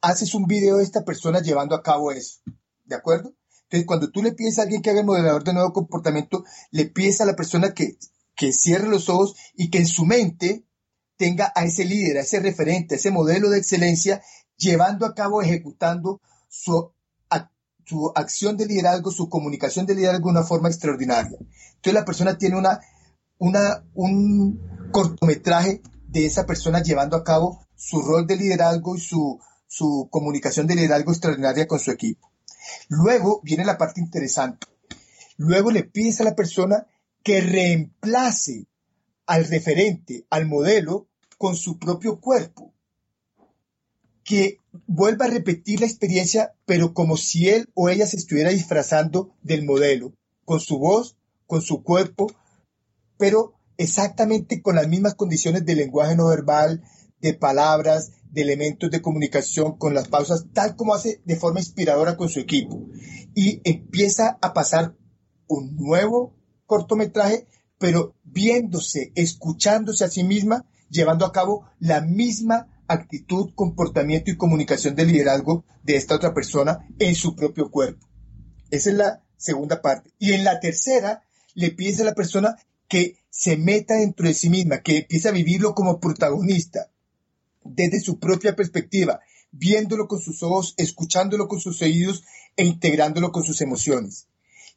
haces 0.00 0.34
un 0.34 0.46
video 0.46 0.78
de 0.78 0.84
esta 0.84 1.04
persona 1.04 1.40
llevando 1.40 1.74
a 1.74 1.82
cabo 1.82 2.10
eso. 2.10 2.40
¿De 2.84 2.96
acuerdo? 2.96 3.32
Entonces, 3.64 3.86
cuando 3.86 4.10
tú 4.10 4.22
le 4.22 4.32
pides 4.32 4.58
a 4.58 4.62
alguien 4.62 4.82
que 4.82 4.90
haga 4.90 5.00
el 5.00 5.06
modelador 5.06 5.44
de 5.44 5.52
nuevo 5.52 5.72
comportamiento, 5.72 6.44
le 6.72 6.86
pides 6.86 7.20
a 7.20 7.24
la 7.24 7.36
persona 7.36 7.72
que, 7.72 7.96
que 8.40 8.54
cierre 8.54 8.88
los 8.88 9.10
ojos 9.10 9.36
y 9.54 9.68
que 9.68 9.76
en 9.76 9.86
su 9.86 10.06
mente 10.06 10.64
tenga 11.18 11.52
a 11.54 11.66
ese 11.66 11.84
líder, 11.84 12.16
a 12.16 12.20
ese 12.22 12.40
referente, 12.40 12.94
a 12.94 12.96
ese 12.96 13.10
modelo 13.10 13.50
de 13.50 13.58
excelencia, 13.58 14.22
llevando 14.56 15.04
a 15.04 15.14
cabo, 15.14 15.42
ejecutando 15.42 16.22
su, 16.48 16.90
su 17.84 18.10
acción 18.14 18.56
de 18.56 18.64
liderazgo, 18.64 19.10
su 19.10 19.28
comunicación 19.28 19.84
de 19.84 19.94
liderazgo 19.94 20.28
de 20.28 20.38
una 20.38 20.46
forma 20.46 20.70
extraordinaria. 20.70 21.36
Entonces 21.38 21.92
la 21.92 22.06
persona 22.06 22.38
tiene 22.38 22.56
una, 22.56 23.84
un 23.92 24.88
cortometraje 24.90 25.82
de 26.08 26.24
esa 26.24 26.46
persona 26.46 26.82
llevando 26.82 27.18
a 27.18 27.24
cabo 27.24 27.66
su 27.76 28.00
rol 28.00 28.26
de 28.26 28.36
liderazgo 28.36 28.96
y 28.96 29.00
su, 29.00 29.38
su 29.66 30.08
comunicación 30.10 30.66
de 30.66 30.76
liderazgo 30.76 31.12
extraordinaria 31.12 31.68
con 31.68 31.78
su 31.78 31.90
equipo. 31.90 32.32
Luego 32.88 33.42
viene 33.44 33.66
la 33.66 33.76
parte 33.76 34.00
interesante. 34.00 34.66
Luego 35.36 35.70
le 35.70 35.84
pides 35.84 36.22
a 36.22 36.24
la 36.24 36.34
persona 36.34 36.86
que 37.22 37.40
reemplace 37.40 38.66
al 39.26 39.46
referente, 39.46 40.26
al 40.30 40.46
modelo, 40.46 41.08
con 41.38 41.56
su 41.56 41.78
propio 41.78 42.20
cuerpo. 42.20 42.74
Que 44.24 44.58
vuelva 44.86 45.26
a 45.26 45.30
repetir 45.30 45.80
la 45.80 45.86
experiencia, 45.86 46.54
pero 46.66 46.94
como 46.94 47.16
si 47.16 47.48
él 47.48 47.70
o 47.74 47.88
ella 47.88 48.06
se 48.06 48.16
estuviera 48.16 48.50
disfrazando 48.50 49.34
del 49.42 49.64
modelo, 49.64 50.14
con 50.44 50.60
su 50.60 50.78
voz, 50.78 51.16
con 51.46 51.62
su 51.62 51.82
cuerpo, 51.82 52.26
pero 53.16 53.54
exactamente 53.76 54.62
con 54.62 54.76
las 54.76 54.88
mismas 54.88 55.14
condiciones 55.14 55.64
de 55.64 55.74
lenguaje 55.74 56.16
no 56.16 56.28
verbal, 56.28 56.82
de 57.20 57.34
palabras, 57.34 58.12
de 58.30 58.42
elementos 58.42 58.90
de 58.90 59.02
comunicación, 59.02 59.76
con 59.76 59.94
las 59.94 60.08
pausas, 60.08 60.46
tal 60.52 60.76
como 60.76 60.94
hace 60.94 61.20
de 61.24 61.36
forma 61.36 61.60
inspiradora 61.60 62.16
con 62.16 62.28
su 62.28 62.40
equipo. 62.40 62.86
Y 63.34 63.60
empieza 63.64 64.38
a 64.40 64.52
pasar 64.52 64.96
un 65.46 65.76
nuevo 65.76 66.39
cortometraje, 66.70 67.48
pero 67.78 68.14
viéndose, 68.22 69.10
escuchándose 69.16 70.04
a 70.04 70.08
sí 70.08 70.22
misma, 70.22 70.66
llevando 70.88 71.26
a 71.26 71.32
cabo 71.32 71.68
la 71.80 72.00
misma 72.00 72.68
actitud, 72.86 73.50
comportamiento 73.56 74.30
y 74.30 74.36
comunicación 74.36 74.94
de 74.94 75.04
liderazgo 75.04 75.64
de 75.82 75.96
esta 75.96 76.14
otra 76.14 76.32
persona 76.32 76.86
en 77.00 77.16
su 77.16 77.34
propio 77.34 77.72
cuerpo. 77.72 78.06
Esa 78.70 78.90
es 78.90 78.96
la 78.96 79.24
segunda 79.36 79.82
parte. 79.82 80.12
Y 80.20 80.32
en 80.32 80.44
la 80.44 80.60
tercera, 80.60 81.24
le 81.54 81.72
pides 81.72 82.00
a 82.00 82.04
la 82.04 82.14
persona 82.14 82.56
que 82.86 83.16
se 83.30 83.56
meta 83.56 83.94
dentro 83.94 84.28
de 84.28 84.34
sí 84.34 84.48
misma, 84.48 84.80
que 84.80 84.98
empiece 84.98 85.28
a 85.28 85.32
vivirlo 85.32 85.74
como 85.74 85.98
protagonista, 85.98 86.88
desde 87.64 87.98
su 87.98 88.20
propia 88.20 88.54
perspectiva, 88.54 89.18
viéndolo 89.50 90.06
con 90.06 90.20
sus 90.20 90.44
ojos, 90.44 90.74
escuchándolo 90.76 91.48
con 91.48 91.60
sus 91.60 91.82
oídos 91.82 92.22
e 92.56 92.64
integrándolo 92.64 93.32
con 93.32 93.42
sus 93.42 93.60
emociones. 93.60 94.28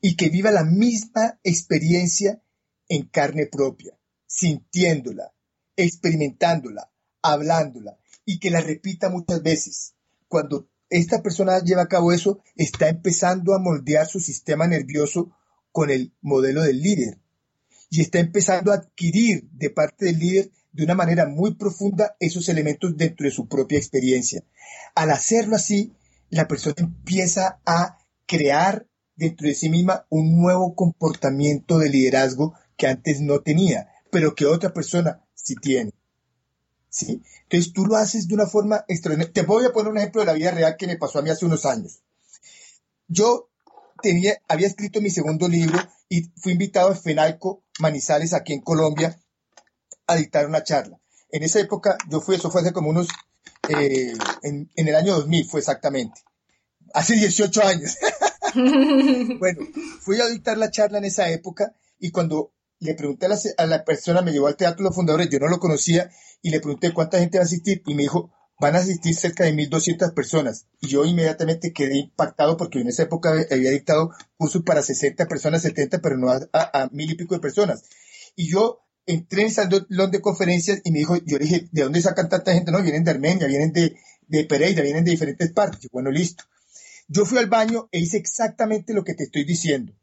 Y 0.05 0.17
que 0.17 0.27
viva 0.27 0.51
la 0.51 0.65
misma 0.65 1.39
experiencia 1.43 2.43
en 2.89 3.07
carne 3.07 3.47
propia, 3.47 3.97
sintiéndola, 4.27 5.33
experimentándola, 5.77 6.91
hablándola 7.21 7.97
y 8.25 8.39
que 8.39 8.51
la 8.51 8.59
repita 8.59 9.09
muchas 9.09 9.41
veces. 9.41 9.93
Cuando 10.27 10.67
esta 10.89 11.23
persona 11.23 11.59
lleva 11.59 11.83
a 11.83 11.87
cabo 11.87 12.11
eso, 12.11 12.43
está 12.57 12.89
empezando 12.89 13.55
a 13.55 13.59
moldear 13.59 14.05
su 14.05 14.19
sistema 14.19 14.67
nervioso 14.67 15.31
con 15.71 15.89
el 15.89 16.13
modelo 16.21 16.61
del 16.63 16.81
líder 16.81 17.19
y 17.89 18.01
está 18.01 18.19
empezando 18.19 18.71
a 18.71 18.75
adquirir 18.75 19.49
de 19.51 19.69
parte 19.69 20.05
del 20.05 20.19
líder 20.19 20.51
de 20.71 20.83
una 20.83 20.95
manera 20.95 21.27
muy 21.27 21.53
profunda 21.53 22.15
esos 22.19 22.49
elementos 22.49 22.97
dentro 22.97 23.25
de 23.25 23.31
su 23.31 23.47
propia 23.47 23.77
experiencia. 23.77 24.43
Al 24.95 25.11
hacerlo 25.11 25.55
así, 25.55 25.93
la 26.29 26.47
persona 26.47 26.75
empieza 26.79 27.61
a 27.65 27.99
crear 28.25 28.87
dentro 29.15 29.47
de 29.47 29.55
sí 29.55 29.69
misma 29.69 30.05
un 30.09 30.41
nuevo 30.41 30.75
comportamiento 30.75 31.77
de 31.77 31.89
liderazgo 31.89 32.53
que 32.77 32.87
antes 32.87 33.21
no 33.21 33.41
tenía, 33.41 33.89
pero 34.09 34.35
que 34.35 34.45
otra 34.45 34.73
persona 34.73 35.21
sí 35.33 35.55
tiene. 35.55 35.91
¿Sí? 36.89 37.23
Entonces 37.43 37.73
tú 37.73 37.85
lo 37.85 37.95
haces 37.95 38.27
de 38.27 38.35
una 38.35 38.45
forma 38.45 38.85
extraordinaria. 38.87 39.33
Te 39.33 39.41
voy 39.41 39.65
a 39.65 39.73
poner 39.73 39.91
un 39.91 39.97
ejemplo 39.97 40.21
de 40.21 40.27
la 40.27 40.33
vida 40.33 40.51
real 40.51 40.75
que 40.77 40.87
me 40.87 40.97
pasó 40.97 41.19
a 41.19 41.21
mí 41.21 41.29
hace 41.29 41.45
unos 41.45 41.65
años. 41.65 41.99
Yo 43.07 43.49
tenía, 44.01 44.39
había 44.47 44.67
escrito 44.67 45.01
mi 45.01 45.09
segundo 45.09 45.47
libro 45.47 45.79
y 46.09 46.23
fui 46.37 46.51
invitado 46.53 46.89
a 46.89 46.95
FENALCO 46.95 47.63
Manizales 47.79 48.33
aquí 48.33 48.53
en 48.53 48.61
Colombia 48.61 49.19
a 50.05 50.15
dictar 50.15 50.45
una 50.45 50.63
charla. 50.63 50.99
En 51.31 51.41
esa 51.41 51.59
época, 51.59 51.97
yo 52.09 52.21
fui, 52.21 52.35
eso 52.35 52.51
fue 52.51 52.61
hace 52.61 52.73
como 52.73 52.89
unos, 52.89 53.07
eh, 53.69 54.13
en, 54.43 54.69
en, 54.75 54.87
el 54.87 54.95
año 54.95 55.15
2000 55.15 55.47
fue 55.47 55.59
exactamente, 55.61 56.21
hace 56.93 57.15
18 57.15 57.63
años. 57.63 57.97
bueno, 59.39 59.61
fui 60.01 60.19
a 60.19 60.27
dictar 60.27 60.57
la 60.57 60.71
charla 60.71 60.97
en 60.97 61.05
esa 61.05 61.29
época 61.29 61.75
y 61.99 62.11
cuando 62.11 62.53
le 62.83 62.95
pregunté 62.95 63.27
a 63.57 63.65
la, 63.65 63.85
persona, 63.85 64.21
me 64.21 64.31
llevó 64.31 64.47
al 64.47 64.57
Teatro 64.57 64.83
los 64.83 64.95
Fundadores, 64.95 65.29
yo 65.29 65.39
no 65.39 65.47
lo 65.47 65.59
conocía, 65.59 66.11
y 66.41 66.49
le 66.49 66.59
pregunté 66.59 66.93
cuánta 66.93 67.19
gente 67.19 67.37
va 67.37 67.43
a 67.43 67.45
asistir, 67.45 67.81
y 67.85 67.95
me 67.95 68.03
dijo, 68.03 68.31
van 68.59 68.75
a 68.75 68.79
asistir 68.79 69.15
cerca 69.15 69.45
de 69.45 69.53
1.200 69.53 70.13
personas. 70.13 70.67
Y 70.81 70.87
yo 70.87 71.05
inmediatamente 71.05 71.71
quedé 71.71 71.97
impactado 71.97 72.57
porque 72.57 72.81
en 72.81 72.87
esa 72.87 73.03
época 73.03 73.33
había 73.49 73.71
dictado 73.71 74.11
cursos 74.37 74.63
para 74.63 74.81
60 74.81 75.25
personas, 75.27 75.61
70, 75.61 75.99
pero 76.01 76.17
no 76.17 76.29
a, 76.29 76.89
mil 76.91 77.09
y 77.09 77.15
pico 77.15 77.35
de 77.35 77.41
personas. 77.41 77.83
Y 78.35 78.49
yo 78.49 78.81
entré 79.05 79.43
en 79.43 79.51
salón 79.51 80.11
de 80.11 80.21
conferencias 80.21 80.81
y 80.83 80.91
me 80.91 80.99
dijo, 80.99 81.15
yo 81.25 81.37
le 81.37 81.45
dije, 81.45 81.69
¿de 81.71 81.83
dónde 81.83 82.01
sacan 82.01 82.29
tanta 82.29 82.53
gente? 82.53 82.71
No, 82.71 82.81
vienen 82.81 83.03
de 83.03 83.11
Armenia, 83.11 83.47
vienen 83.47 83.73
de, 83.73 83.95
de 84.27 84.43
Pereira, 84.45 84.81
vienen 84.81 85.03
de 85.03 85.11
diferentes 85.11 85.51
partes. 85.51 85.89
bueno, 85.91 86.11
listo. 86.11 86.43
Yo 87.07 87.25
fui 87.25 87.37
al 87.37 87.47
baño 87.47 87.89
e 87.91 87.99
hice 87.99 88.17
exactamente 88.17 88.93
lo 88.93 89.03
que 89.03 89.13
te 89.13 89.23
estoy 89.23 89.45
diciendo 89.45 89.93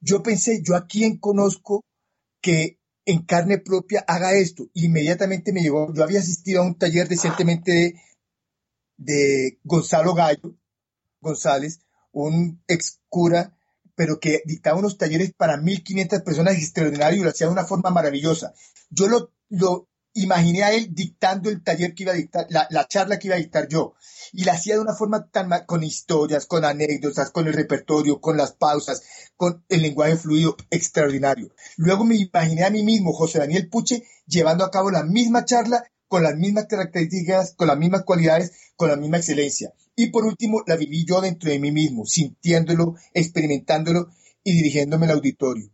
yo 0.00 0.22
pensé, 0.22 0.62
yo 0.62 0.76
a 0.76 0.86
quién 0.86 1.18
conozco 1.18 1.84
que 2.40 2.78
en 3.04 3.24
carne 3.24 3.58
propia 3.58 4.04
haga 4.06 4.32
esto. 4.34 4.68
Inmediatamente 4.74 5.52
me 5.52 5.62
llegó, 5.62 5.92
yo 5.92 6.02
había 6.02 6.20
asistido 6.20 6.62
a 6.62 6.66
un 6.66 6.78
taller 6.78 7.08
recientemente 7.08 8.02
de, 8.96 9.58
Gonzalo 9.64 10.14
Gallo 10.14 10.56
González, 11.20 11.80
un 12.12 12.62
ex 12.68 13.00
cura, 13.08 13.56
pero 13.94 14.20
que 14.20 14.42
dictaba 14.44 14.78
unos 14.78 14.98
talleres 14.98 15.32
para 15.32 15.56
1.500 15.56 16.22
personas 16.22 16.56
extraordinarios 16.56 17.20
y 17.20 17.24
lo 17.24 17.30
hacía 17.30 17.46
de 17.46 17.52
una 17.52 17.64
forma 17.64 17.90
maravillosa. 17.90 18.54
Yo 18.90 19.08
lo, 19.08 19.32
lo 19.48 19.88
imaginé 20.16 20.62
a 20.62 20.72
él 20.72 20.88
dictando 20.94 21.50
el 21.50 21.62
taller 21.62 21.94
que 21.94 22.02
iba 22.02 22.12
a 22.12 22.16
dictar, 22.16 22.46
la, 22.50 22.66
la 22.70 22.88
charla 22.88 23.18
que 23.18 23.28
iba 23.28 23.36
a 23.36 23.40
dictar 23.40 23.68
yo 23.68 23.94
y 24.32 24.44
la 24.44 24.52
hacía 24.52 24.74
de 24.74 24.80
una 24.80 24.94
forma 24.94 25.28
tan 25.30 25.50
con 25.66 25.82
historias, 25.82 26.46
con 26.46 26.64
anécdotas, 26.64 27.30
con 27.30 27.46
el 27.46 27.52
repertorio, 27.52 28.20
con 28.20 28.36
las 28.36 28.52
pausas, 28.52 29.02
con 29.36 29.64
el 29.68 29.82
lenguaje 29.82 30.16
fluido 30.16 30.56
extraordinario. 30.70 31.50
Luego 31.76 32.04
me 32.04 32.16
imaginé 32.16 32.64
a 32.64 32.70
mí 32.70 32.82
mismo, 32.82 33.12
José 33.12 33.38
Daniel 33.38 33.68
Puche, 33.68 34.02
llevando 34.26 34.64
a 34.64 34.70
cabo 34.70 34.90
la 34.90 35.04
misma 35.04 35.44
charla 35.44 35.84
con 36.08 36.22
las 36.22 36.36
mismas 36.36 36.66
características, 36.66 37.54
con 37.54 37.68
las 37.68 37.78
mismas 37.78 38.04
cualidades, 38.04 38.52
con 38.76 38.88
la 38.88 38.96
misma 38.96 39.18
excelencia. 39.18 39.72
Y 39.96 40.06
por 40.08 40.24
último, 40.24 40.62
la 40.66 40.76
viví 40.76 41.04
yo 41.04 41.20
dentro 41.20 41.50
de 41.50 41.58
mí 41.58 41.72
mismo, 41.72 42.06
sintiéndolo, 42.06 42.94
experimentándolo 43.14 44.10
y 44.44 44.52
dirigiéndome 44.52 45.06
al 45.06 45.12
auditorio. 45.12 45.70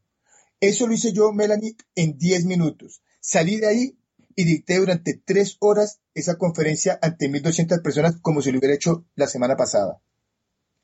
Eso 0.61 0.87
lo 0.87 0.95
hice 0.95 1.13
yo, 1.13 1.33
Melanie, 1.33 1.77
en 1.95 2.19
10 2.19 2.45
minutos. 2.45 3.03
Salí 3.21 3.57
de 3.57 3.67
ahí 3.67 3.99
y 4.37 4.45
dicté 4.45 4.79
durante 4.79 5.21
tres 5.25 5.57
horas 5.61 6.01
esa 6.15 6.37
conferencia 6.37 6.99
ante 7.03 7.31
1.200 7.31 7.83
personas 7.83 8.17
como 8.21 8.43
si 8.43 8.53
lo 8.53 8.59
hubiera 8.59 8.75
hecho 8.75 9.07
la 9.15 9.27
semana 9.27 9.57
pasada. 9.57 10.01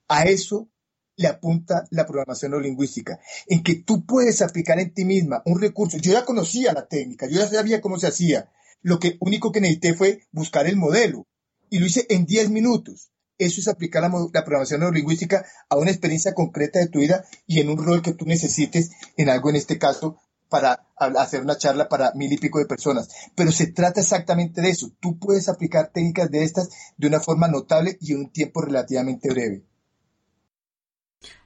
A 0.08 0.24
eso 0.24 0.68
le 1.16 1.28
apunta 1.28 1.86
la 1.90 2.06
programación 2.06 2.52
neurolingüística, 2.52 3.20
en 3.48 3.62
que 3.62 3.74
tú 3.74 4.06
puedes 4.06 4.40
aplicar 4.40 4.78
en 4.78 4.94
ti 4.94 5.04
misma 5.04 5.42
un 5.44 5.60
recurso. 5.60 5.98
Yo 5.98 6.12
ya 6.12 6.24
conocía 6.24 6.72
la 6.72 6.86
técnica, 6.86 7.26
yo 7.26 7.40
ya 7.40 7.48
sabía 7.48 7.80
cómo 7.80 7.98
se 7.98 8.06
hacía. 8.06 8.50
Lo 8.82 9.00
que 9.00 9.16
único 9.20 9.50
que 9.50 9.60
necesité 9.60 9.94
fue 9.94 10.28
buscar 10.30 10.66
el 10.68 10.76
modelo 10.76 11.26
y 11.68 11.80
lo 11.80 11.86
hice 11.86 12.06
en 12.08 12.24
10 12.24 12.50
minutos. 12.50 13.10
Eso 13.36 13.60
es 13.60 13.68
aplicar 13.68 14.02
la, 14.02 14.08
la, 14.08 14.44
programación 14.44 14.80
neurolingüística 14.80 15.44
a 15.68 15.76
una 15.76 15.90
experiencia 15.90 16.34
concreta 16.34 16.78
de 16.78 16.88
tu 16.88 17.00
vida 17.00 17.24
y 17.46 17.60
en 17.60 17.68
un 17.68 17.84
rol 17.84 18.00
que 18.00 18.14
tú 18.14 18.24
necesites 18.24 18.92
en 19.16 19.28
algo, 19.28 19.50
en 19.50 19.56
este 19.56 19.78
caso, 19.78 20.20
para 20.48 20.86
hacer 20.98 21.42
una 21.42 21.56
charla 21.56 21.88
para 21.88 22.12
mil 22.14 22.32
y 22.32 22.38
pico 22.38 22.58
de 22.58 22.66
personas. 22.66 23.08
Pero 23.34 23.52
se 23.52 23.72
trata 23.72 24.00
exactamente 24.00 24.60
de 24.60 24.70
eso. 24.70 24.90
Tú 25.00 25.18
puedes 25.18 25.48
aplicar 25.48 25.90
técnicas 25.92 26.30
de 26.30 26.42
estas 26.42 26.70
de 26.96 27.06
una 27.06 27.20
forma 27.20 27.48
notable 27.48 27.98
y 28.00 28.12
en 28.12 28.20
un 28.20 28.30
tiempo 28.30 28.62
relativamente 28.62 29.28
breve. 29.30 29.62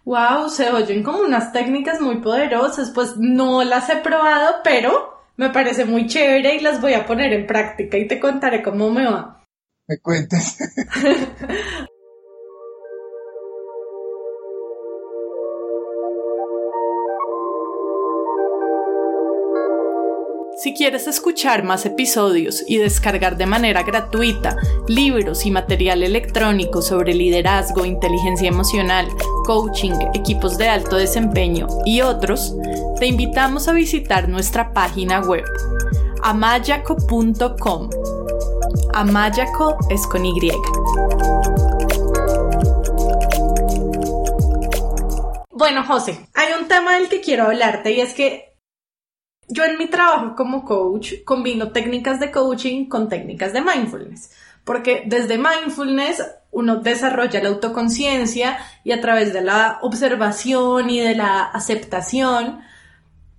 Wow, 0.05 0.49
se 0.49 0.71
oyen 0.71 1.03
como 1.03 1.21
unas 1.21 1.53
técnicas 1.53 2.01
muy 2.01 2.21
poderosas. 2.21 2.91
Pues 2.91 3.17
no 3.17 3.63
las 3.63 3.89
he 3.91 3.97
probado, 3.97 4.57
pero 4.65 5.13
me 5.37 5.51
parece 5.51 5.85
muy 5.85 6.07
chévere 6.07 6.57
y 6.57 6.61
las 6.61 6.81
voy 6.81 6.95
a 6.95 7.07
poner 7.07 7.33
en 7.33 7.47
práctica 7.47 7.97
y 7.97 8.09
te 8.09 8.21
contaré 8.21 8.63
cómo 8.63 8.91
me 8.91 9.05
va. 9.05 9.45
Me 9.87 9.99
cuentas. 9.99 10.59
Si 20.63 20.75
quieres 20.75 21.09
escuchar 21.09 21.65
más 21.65 21.85
episodios 21.87 22.63
y 22.69 22.79
descargar 22.79 23.37
de 23.37 23.47
manera 23.47 23.83
gratuita 23.83 24.57
libros 24.87 25.45
y 25.45 25.51
material 25.51 26.05
electrónico 26.05 26.83
sobre 26.83 27.15
liderazgo, 27.15 27.85
inteligencia 27.85 28.47
emocional, 28.47 29.09
coaching, 29.45 29.91
equipos 30.15 30.59
de 30.59 30.69
alto 30.69 30.95
desempeño 30.95 31.67
y 31.85 32.03
otros, 32.03 32.55
te 33.01 33.07
invitamos 33.07 33.67
a 33.67 33.73
visitar 33.73 34.29
nuestra 34.29 34.73
página 34.73 35.21
web 35.23 35.45
amayaco.com. 36.23 37.91
Amayaco 38.95 39.79
es 39.91 40.07
con 40.07 40.25
Y. 40.25 40.53
Bueno, 45.51 45.83
José, 45.85 46.21
hay 46.35 46.53
un 46.53 46.69
tema 46.69 46.95
del 46.95 47.09
que 47.09 47.21
quiero 47.21 47.47
hablarte 47.47 47.91
y 47.91 48.01
es 48.01 48.15
que 48.15 48.52
yo 49.53 49.65
en 49.65 49.79
mi 49.79 49.87
trabajo 49.87 50.35
como 50.35 50.65
coach 50.65 51.15
combino 51.25 51.73
técnicas 51.73 52.19
de 52.21 52.31
coaching 52.31 52.87
con 52.87 53.09
técnicas 53.09 53.53
de 53.53 53.61
mindfulness, 53.61 54.31
porque 54.65 55.05
desde 55.07 55.39
mindfulness 55.39 56.23
uno 56.51 56.77
desarrolla 56.77 57.43
la 57.43 57.51
autoconciencia 57.51 58.59
y 58.85 58.93
a 58.93 59.01
través 59.01 59.33
de 59.33 59.43
la 59.43 59.79
observación 59.83 60.91
y 60.91 61.01
de 61.01 61.15
la 61.15 61.43
aceptación, 61.45 62.61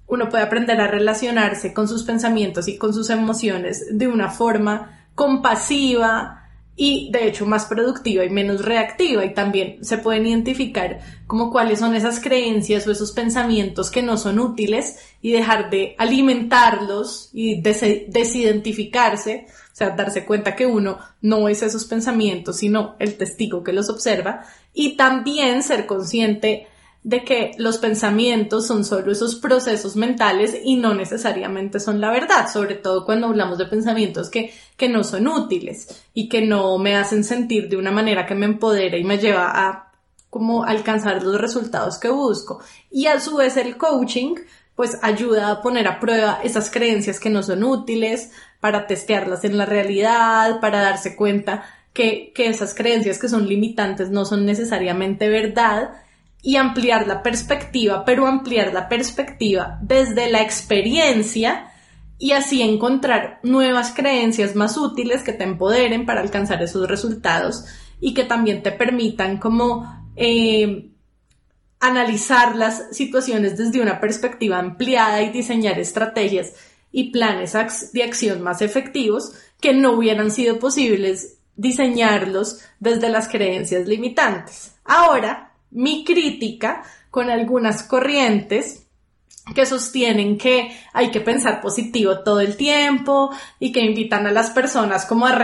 uno 0.07 0.29
puede 0.29 0.43
aprender 0.43 0.79
a 0.81 0.87
relacionarse 0.87 1.73
con 1.73 1.87
sus 1.87 2.03
pensamientos 2.03 2.67
y 2.67 2.77
con 2.77 2.93
sus 2.93 3.09
emociones 3.09 3.85
de 3.91 4.07
una 4.07 4.29
forma 4.29 5.07
compasiva, 5.15 6.42
y 6.75 7.11
de 7.11 7.27
hecho 7.27 7.45
más 7.45 7.65
productiva 7.65 8.25
y 8.25 8.29
menos 8.29 8.65
reactiva 8.65 9.23
y 9.23 9.33
también 9.33 9.83
se 9.85 9.99
pueden 9.99 10.25
identificar 10.25 10.99
como 11.27 11.51
cuáles 11.51 11.79
son 11.79 11.95
esas 11.95 12.19
creencias 12.19 12.87
o 12.87 12.91
esos 12.91 13.11
pensamientos 13.11 13.91
que 13.91 14.01
no 14.01 14.17
son 14.17 14.39
útiles 14.39 14.97
y 15.21 15.31
dejar 15.31 15.69
de 15.69 15.95
alimentarlos 15.99 17.29
y 17.31 17.61
desidentificarse, 17.61 19.45
o 19.47 19.75
sea, 19.75 19.91
darse 19.91 20.25
cuenta 20.25 20.55
que 20.55 20.65
uno 20.65 20.97
no 21.21 21.47
es 21.47 21.61
esos 21.61 21.85
pensamientos, 21.85 22.57
sino 22.57 22.95
el 22.99 23.15
testigo 23.17 23.63
que 23.63 23.73
los 23.73 23.89
observa 23.89 24.45
y 24.73 24.97
también 24.97 25.61
ser 25.61 25.85
consciente 25.85 26.67
de 27.03 27.23
que 27.23 27.51
los 27.57 27.77
pensamientos 27.77 28.65
son 28.65 28.85
solo 28.85 29.11
esos 29.11 29.35
procesos 29.35 29.95
mentales 29.95 30.55
y 30.63 30.77
no 30.77 30.93
necesariamente 30.93 31.79
son 31.79 31.99
la 31.99 32.11
verdad, 32.11 32.51
sobre 32.51 32.75
todo 32.75 33.05
cuando 33.05 33.27
hablamos 33.27 33.57
de 33.57 33.65
pensamientos 33.65 34.29
que, 34.29 34.53
que 34.77 34.87
no 34.87 35.03
son 35.03 35.27
útiles 35.27 36.03
y 36.13 36.29
que 36.29 36.41
no 36.41 36.77
me 36.77 36.95
hacen 36.95 37.23
sentir 37.23 37.67
de 37.67 37.77
una 37.77 37.91
manera 37.91 38.25
que 38.25 38.35
me 38.35 38.45
empodera 38.45 38.97
y 38.97 39.03
me 39.03 39.17
lleva 39.17 39.51
a 39.53 39.91
como 40.29 40.63
alcanzar 40.63 41.21
los 41.21 41.39
resultados 41.39 41.99
que 41.99 42.09
busco. 42.09 42.59
Y 42.89 43.05
a 43.05 43.19
su 43.19 43.35
vez 43.35 43.57
el 43.57 43.77
coaching 43.77 44.35
pues 44.75 44.97
ayuda 45.03 45.51
a 45.51 45.61
poner 45.61 45.87
a 45.87 45.99
prueba 45.99 46.39
esas 46.43 46.71
creencias 46.71 47.19
que 47.19 47.29
no 47.29 47.43
son 47.43 47.63
útiles, 47.63 48.31
para 48.59 48.87
testearlas 48.87 49.43
en 49.43 49.57
la 49.57 49.65
realidad, 49.65 50.61
para 50.61 50.81
darse 50.81 51.17
cuenta 51.17 51.65
que, 51.91 52.31
que 52.33 52.47
esas 52.47 52.73
creencias 52.73 53.19
que 53.19 53.27
son 53.27 53.45
limitantes 53.45 54.09
no 54.09 54.23
son 54.23 54.45
necesariamente 54.45 55.27
verdad 55.27 55.95
y 56.43 56.57
ampliar 56.57 57.07
la 57.07 57.23
perspectiva, 57.23 58.03
pero 58.03 58.27
ampliar 58.27 58.73
la 58.73 58.89
perspectiva 58.89 59.79
desde 59.81 60.29
la 60.29 60.41
experiencia 60.41 61.71
y 62.19 62.33
así 62.33 62.61
encontrar 62.61 63.39
nuevas 63.43 63.93
creencias 63.93 64.53
más 64.53 64.77
útiles 64.77 65.23
que 65.23 65.31
te 65.31 65.45
empoderen 65.45 66.05
para 66.05 66.21
alcanzar 66.21 66.61
esos 66.61 66.87
resultados 66.87 67.65
y 68.01 68.13
que 68.13 68.25
también 68.25 68.61
te 68.61 68.73
permitan 68.73 69.37
como 69.37 70.05
eh, 70.17 70.89
analizar 71.79 72.57
las 72.57 72.95
situaciones 72.95 73.57
desde 73.57 73.81
una 73.81 74.01
perspectiva 74.01 74.59
ampliada 74.59 75.21
y 75.21 75.31
diseñar 75.31 75.79
estrategias 75.79 76.53
y 76.91 77.11
planes 77.11 77.53
de 77.93 78.03
acción 78.03 78.41
más 78.41 78.61
efectivos 78.61 79.33
que 79.61 79.73
no 79.73 79.93
hubieran 79.93 80.29
sido 80.29 80.59
posibles 80.59 81.37
diseñarlos 81.55 82.59
desde 82.79 83.07
las 83.07 83.29
creencias 83.29 83.87
limitantes. 83.87 84.75
Ahora, 84.83 85.52
mi 85.73 86.03
crítica 86.03 86.83
con 87.09 87.29
algunas 87.29 87.83
corrientes 87.83 88.83
que 89.53 89.65
sostienen 89.65 90.37
que 90.37 90.71
hay 90.93 91.11
que 91.11 91.19
pensar 91.19 91.59
positivo 91.59 92.19
todo 92.19 92.39
el 92.39 92.55
tiempo 92.55 93.29
y 93.59 93.73
que 93.73 93.81
invitan 93.81 94.25
a 94.25 94.31
las 94.31 94.51
personas 94.51 95.05
como 95.05 95.27
a, 95.27 95.37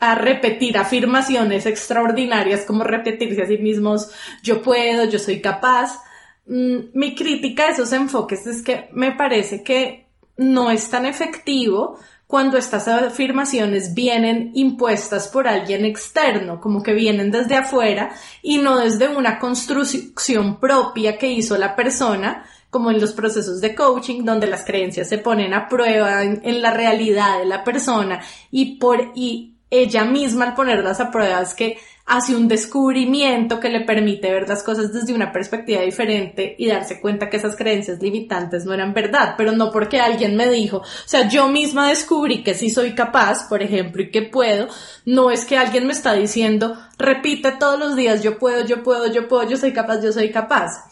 a 0.00 0.14
repetir 0.14 0.78
afirmaciones 0.78 1.66
extraordinarias, 1.66 2.64
como 2.64 2.84
repetirse 2.84 3.42
a 3.42 3.46
sí 3.46 3.58
mismos, 3.58 4.10
yo 4.44 4.62
puedo, 4.62 5.06
yo 5.06 5.18
soy 5.18 5.40
capaz. 5.40 6.00
Mm, 6.46 6.90
mi 6.94 7.16
crítica 7.16 7.64
a 7.64 7.70
esos 7.70 7.92
enfoques 7.92 8.46
es 8.46 8.62
que 8.62 8.88
me 8.92 9.12
parece 9.12 9.64
que 9.64 10.06
no 10.36 10.70
es 10.70 10.88
tan 10.88 11.04
efectivo 11.04 11.98
cuando 12.32 12.56
estas 12.56 12.88
afirmaciones 12.88 13.92
vienen 13.92 14.52
impuestas 14.54 15.28
por 15.28 15.46
alguien 15.46 15.84
externo, 15.84 16.62
como 16.62 16.82
que 16.82 16.94
vienen 16.94 17.30
desde 17.30 17.56
afuera 17.56 18.08
y 18.40 18.56
no 18.56 18.78
desde 18.78 19.08
una 19.08 19.38
construcción 19.38 20.58
propia 20.58 21.18
que 21.18 21.30
hizo 21.30 21.58
la 21.58 21.76
persona, 21.76 22.42
como 22.70 22.90
en 22.90 23.02
los 23.02 23.12
procesos 23.12 23.60
de 23.60 23.74
coaching, 23.74 24.24
donde 24.24 24.46
las 24.46 24.64
creencias 24.64 25.10
se 25.10 25.18
ponen 25.18 25.52
a 25.52 25.68
prueba 25.68 26.22
en, 26.22 26.62
la 26.62 26.72
realidad 26.72 27.38
de 27.38 27.44
la 27.44 27.64
persona 27.64 28.22
y 28.50 28.76
por, 28.76 29.12
y 29.14 29.51
ella 29.72 30.04
misma 30.04 30.44
al 30.44 30.54
ponerlas 30.54 31.00
a 31.00 31.10
prueba 31.10 31.40
es 31.40 31.54
que 31.54 31.78
hace 32.04 32.36
un 32.36 32.46
descubrimiento 32.46 33.58
que 33.58 33.70
le 33.70 33.80
permite 33.80 34.30
ver 34.30 34.46
las 34.46 34.62
cosas 34.62 34.92
desde 34.92 35.14
una 35.14 35.32
perspectiva 35.32 35.80
diferente 35.80 36.54
y 36.58 36.68
darse 36.68 37.00
cuenta 37.00 37.30
que 37.30 37.38
esas 37.38 37.56
creencias 37.56 38.02
limitantes 38.02 38.66
no 38.66 38.74
eran 38.74 38.92
verdad, 38.92 39.34
pero 39.38 39.52
no 39.52 39.70
porque 39.70 39.98
alguien 39.98 40.36
me 40.36 40.50
dijo, 40.50 40.78
o 40.78 40.84
sea, 41.06 41.26
yo 41.26 41.48
misma 41.48 41.88
descubrí 41.88 42.42
que 42.42 42.52
sí 42.52 42.68
soy 42.68 42.94
capaz, 42.94 43.48
por 43.48 43.62
ejemplo, 43.62 44.02
y 44.02 44.10
que 44.10 44.20
puedo, 44.20 44.68
no 45.06 45.30
es 45.30 45.46
que 45.46 45.56
alguien 45.56 45.86
me 45.86 45.94
está 45.94 46.12
diciendo, 46.12 46.76
repite 46.98 47.52
todos 47.52 47.78
los 47.78 47.96
días, 47.96 48.22
yo 48.22 48.38
puedo, 48.38 48.66
yo 48.66 48.82
puedo, 48.82 49.06
yo 49.10 49.26
puedo, 49.26 49.48
yo 49.48 49.56
soy 49.56 49.72
capaz, 49.72 50.02
yo 50.02 50.12
soy 50.12 50.30
capaz. 50.30 50.84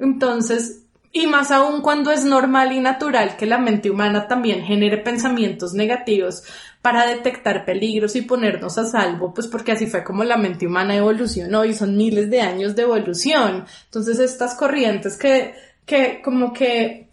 Entonces, 0.00 0.83
y 1.16 1.28
más 1.28 1.52
aún 1.52 1.80
cuando 1.80 2.10
es 2.10 2.24
normal 2.24 2.72
y 2.72 2.80
natural 2.80 3.36
que 3.36 3.46
la 3.46 3.56
mente 3.56 3.88
humana 3.88 4.26
también 4.26 4.64
genere 4.64 4.98
pensamientos 4.98 5.72
negativos 5.72 6.42
para 6.82 7.06
detectar 7.06 7.64
peligros 7.64 8.16
y 8.16 8.22
ponernos 8.22 8.78
a 8.78 8.84
salvo, 8.84 9.32
pues 9.32 9.46
porque 9.46 9.70
así 9.70 9.86
fue 9.86 10.02
como 10.02 10.24
la 10.24 10.36
mente 10.36 10.66
humana 10.66 10.96
evolucionó 10.96 11.64
y 11.64 11.72
son 11.72 11.96
miles 11.96 12.30
de 12.30 12.40
años 12.40 12.74
de 12.74 12.82
evolución. 12.82 13.64
Entonces 13.84 14.18
estas 14.18 14.56
corrientes 14.56 15.16
que, 15.16 15.54
que 15.86 16.20
como 16.20 16.52
que 16.52 17.10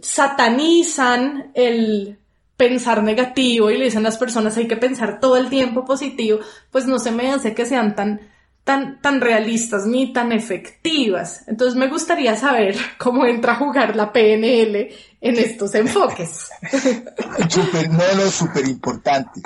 satanizan 0.00 1.52
el 1.54 2.18
pensar 2.56 3.04
negativo 3.04 3.70
y 3.70 3.78
le 3.78 3.84
dicen 3.84 4.00
a 4.00 4.08
las 4.08 4.18
personas 4.18 4.56
hay 4.56 4.66
que 4.66 4.76
pensar 4.76 5.20
todo 5.20 5.36
el 5.36 5.48
tiempo 5.48 5.84
positivo, 5.84 6.40
pues 6.72 6.88
no 6.88 6.98
se 6.98 7.12
me 7.12 7.30
hace 7.30 7.54
que 7.54 7.66
sean 7.66 7.94
tan 7.94 8.20
tan, 8.64 9.20
realistas 9.20 9.86
ni 9.86 10.12
tan 10.12 10.32
efectivas. 10.32 11.42
Entonces 11.46 11.74
me 11.76 11.88
gustaría 11.88 12.36
saber 12.36 12.76
cómo 12.98 13.24
entra 13.24 13.52
a 13.52 13.56
jugar 13.56 13.96
la 13.96 14.12
PNL 14.12 14.88
en 15.20 15.38
estos 15.38 15.74
enfoques. 15.74 16.50
Super, 17.48 17.90
no, 17.90 18.14
no, 18.16 18.30
súper 18.30 18.68
importante. 18.68 19.40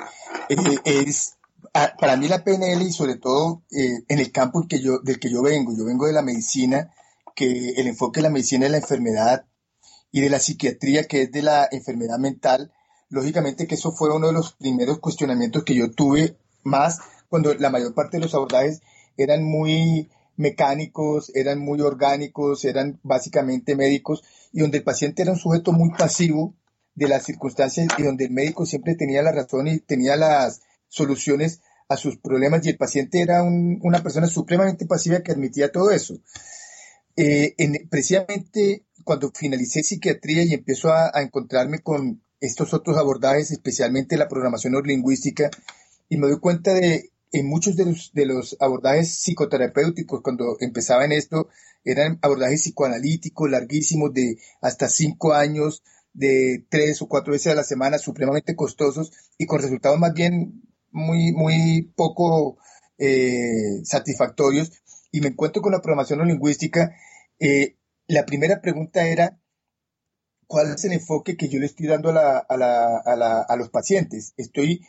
Eh, 0.49 0.79
es, 0.83 1.37
para 1.71 2.17
mí 2.17 2.27
la 2.27 2.43
PNL 2.43 2.81
y 2.81 2.91
sobre 2.91 3.15
todo 3.15 3.63
eh, 3.71 4.03
en 4.07 4.19
el 4.19 4.31
campo 4.31 4.67
que 4.67 4.81
yo, 4.81 4.99
del 4.99 5.19
que 5.19 5.31
yo 5.31 5.41
vengo, 5.41 5.73
yo 5.75 5.85
vengo 5.85 6.05
de 6.05 6.13
la 6.13 6.21
medicina, 6.21 6.91
que 7.35 7.69
el 7.77 7.87
enfoque 7.87 8.19
de 8.19 8.23
la 8.23 8.29
medicina 8.29 8.65
es 8.65 8.71
la 8.71 8.77
enfermedad 8.77 9.45
y 10.11 10.21
de 10.21 10.29
la 10.29 10.39
psiquiatría 10.39 11.05
que 11.07 11.23
es 11.23 11.31
de 11.31 11.41
la 11.41 11.67
enfermedad 11.71 12.19
mental, 12.19 12.71
lógicamente 13.09 13.67
que 13.67 13.75
eso 13.75 13.91
fue 13.91 14.13
uno 14.13 14.27
de 14.27 14.33
los 14.33 14.53
primeros 14.53 14.99
cuestionamientos 14.99 15.63
que 15.63 15.75
yo 15.75 15.91
tuve 15.91 16.37
más 16.63 16.99
cuando 17.29 17.53
la 17.55 17.71
mayor 17.71 17.95
parte 17.95 18.17
de 18.17 18.23
los 18.23 18.35
abordajes 18.35 18.81
eran 19.17 19.43
muy 19.43 20.09
mecánicos, 20.35 21.31
eran 21.35 21.59
muy 21.59 21.81
orgánicos, 21.81 22.65
eran 22.65 22.99
básicamente 23.03 23.75
médicos, 23.75 24.23
y 24.51 24.61
donde 24.61 24.79
el 24.79 24.83
paciente 24.83 25.21
era 25.21 25.31
un 25.31 25.37
sujeto 25.37 25.71
muy 25.71 25.91
pasivo 25.91 26.55
de 26.95 27.07
las 27.07 27.23
circunstancias 27.23 27.87
y 27.97 28.03
donde 28.03 28.25
el 28.25 28.31
médico 28.31 28.65
siempre 28.65 28.95
tenía 28.95 29.21
la 29.21 29.31
razón 29.31 29.67
y 29.67 29.79
tenía 29.79 30.15
las 30.15 30.61
soluciones 30.87 31.61
a 31.89 31.97
sus 31.97 32.17
problemas 32.17 32.65
y 32.65 32.69
el 32.69 32.77
paciente 32.77 33.21
era 33.21 33.43
una 33.43 34.03
persona 34.03 34.27
supremamente 34.27 34.85
pasiva 34.85 35.21
que 35.21 35.31
admitía 35.31 35.71
todo 35.71 35.91
eso. 35.91 36.15
Eh, 37.15 37.55
precisamente 37.89 38.85
cuando 39.03 39.31
finalicé 39.31 39.83
psiquiatría 39.83 40.43
y 40.43 40.53
empiezo 40.53 40.91
a, 40.91 41.11
a, 41.13 41.21
encontrarme 41.21 41.79
con 41.79 42.21
estos 42.39 42.73
otros 42.73 42.97
abordajes, 42.97 43.51
especialmente 43.51 44.17
la 44.17 44.27
programación 44.27 44.73
neurolingüística, 44.73 45.49
y 46.09 46.17
me 46.17 46.27
doy 46.27 46.39
cuenta 46.39 46.73
de 46.73 47.11
en 47.33 47.47
muchos 47.47 47.75
de 47.75 47.85
los, 47.85 48.13
de 48.13 48.25
los 48.25 48.55
abordajes 48.59 49.09
psicoterapéuticos, 49.17 50.21
cuando 50.21 50.55
empezaba 50.59 51.03
en 51.03 51.11
esto, 51.11 51.49
eran 51.83 52.19
abordajes 52.21 52.61
psicoanalíticos 52.61 53.49
larguísimos 53.49 54.13
de 54.13 54.37
hasta 54.61 54.87
cinco 54.87 55.33
años, 55.33 55.83
de 56.13 56.63
tres 56.69 57.01
o 57.01 57.07
cuatro 57.07 57.33
veces 57.33 57.51
a 57.51 57.55
la 57.55 57.63
semana, 57.63 57.97
supremamente 57.97 58.55
costosos 58.55 59.11
y 59.37 59.47
con 59.47 59.61
resultados 59.61 59.99
más 59.99 60.13
bien 60.13 60.61
muy, 60.91 61.33
muy 61.33 61.91
poco 61.95 62.57
eh, 62.99 63.81
satisfactorios. 63.83 64.71
Y 65.11 65.21
me 65.21 65.29
encuentro 65.29 65.63
con 65.63 65.71
la 65.71 65.81
programación 65.81 66.19
no 66.19 66.25
lingüística. 66.25 66.95
Eh, 67.39 67.77
la 68.07 68.25
primera 68.25 68.61
pregunta 68.61 69.07
era, 69.07 69.39
¿cuál 70.45 70.71
es 70.71 70.85
el 70.85 70.93
enfoque 70.93 71.35
que 71.35 71.49
yo 71.49 71.59
le 71.59 71.65
estoy 71.65 71.87
dando 71.87 72.11
a, 72.11 73.55
los 73.57 73.69
pacientes? 73.69 74.33
Estoy 74.37 74.85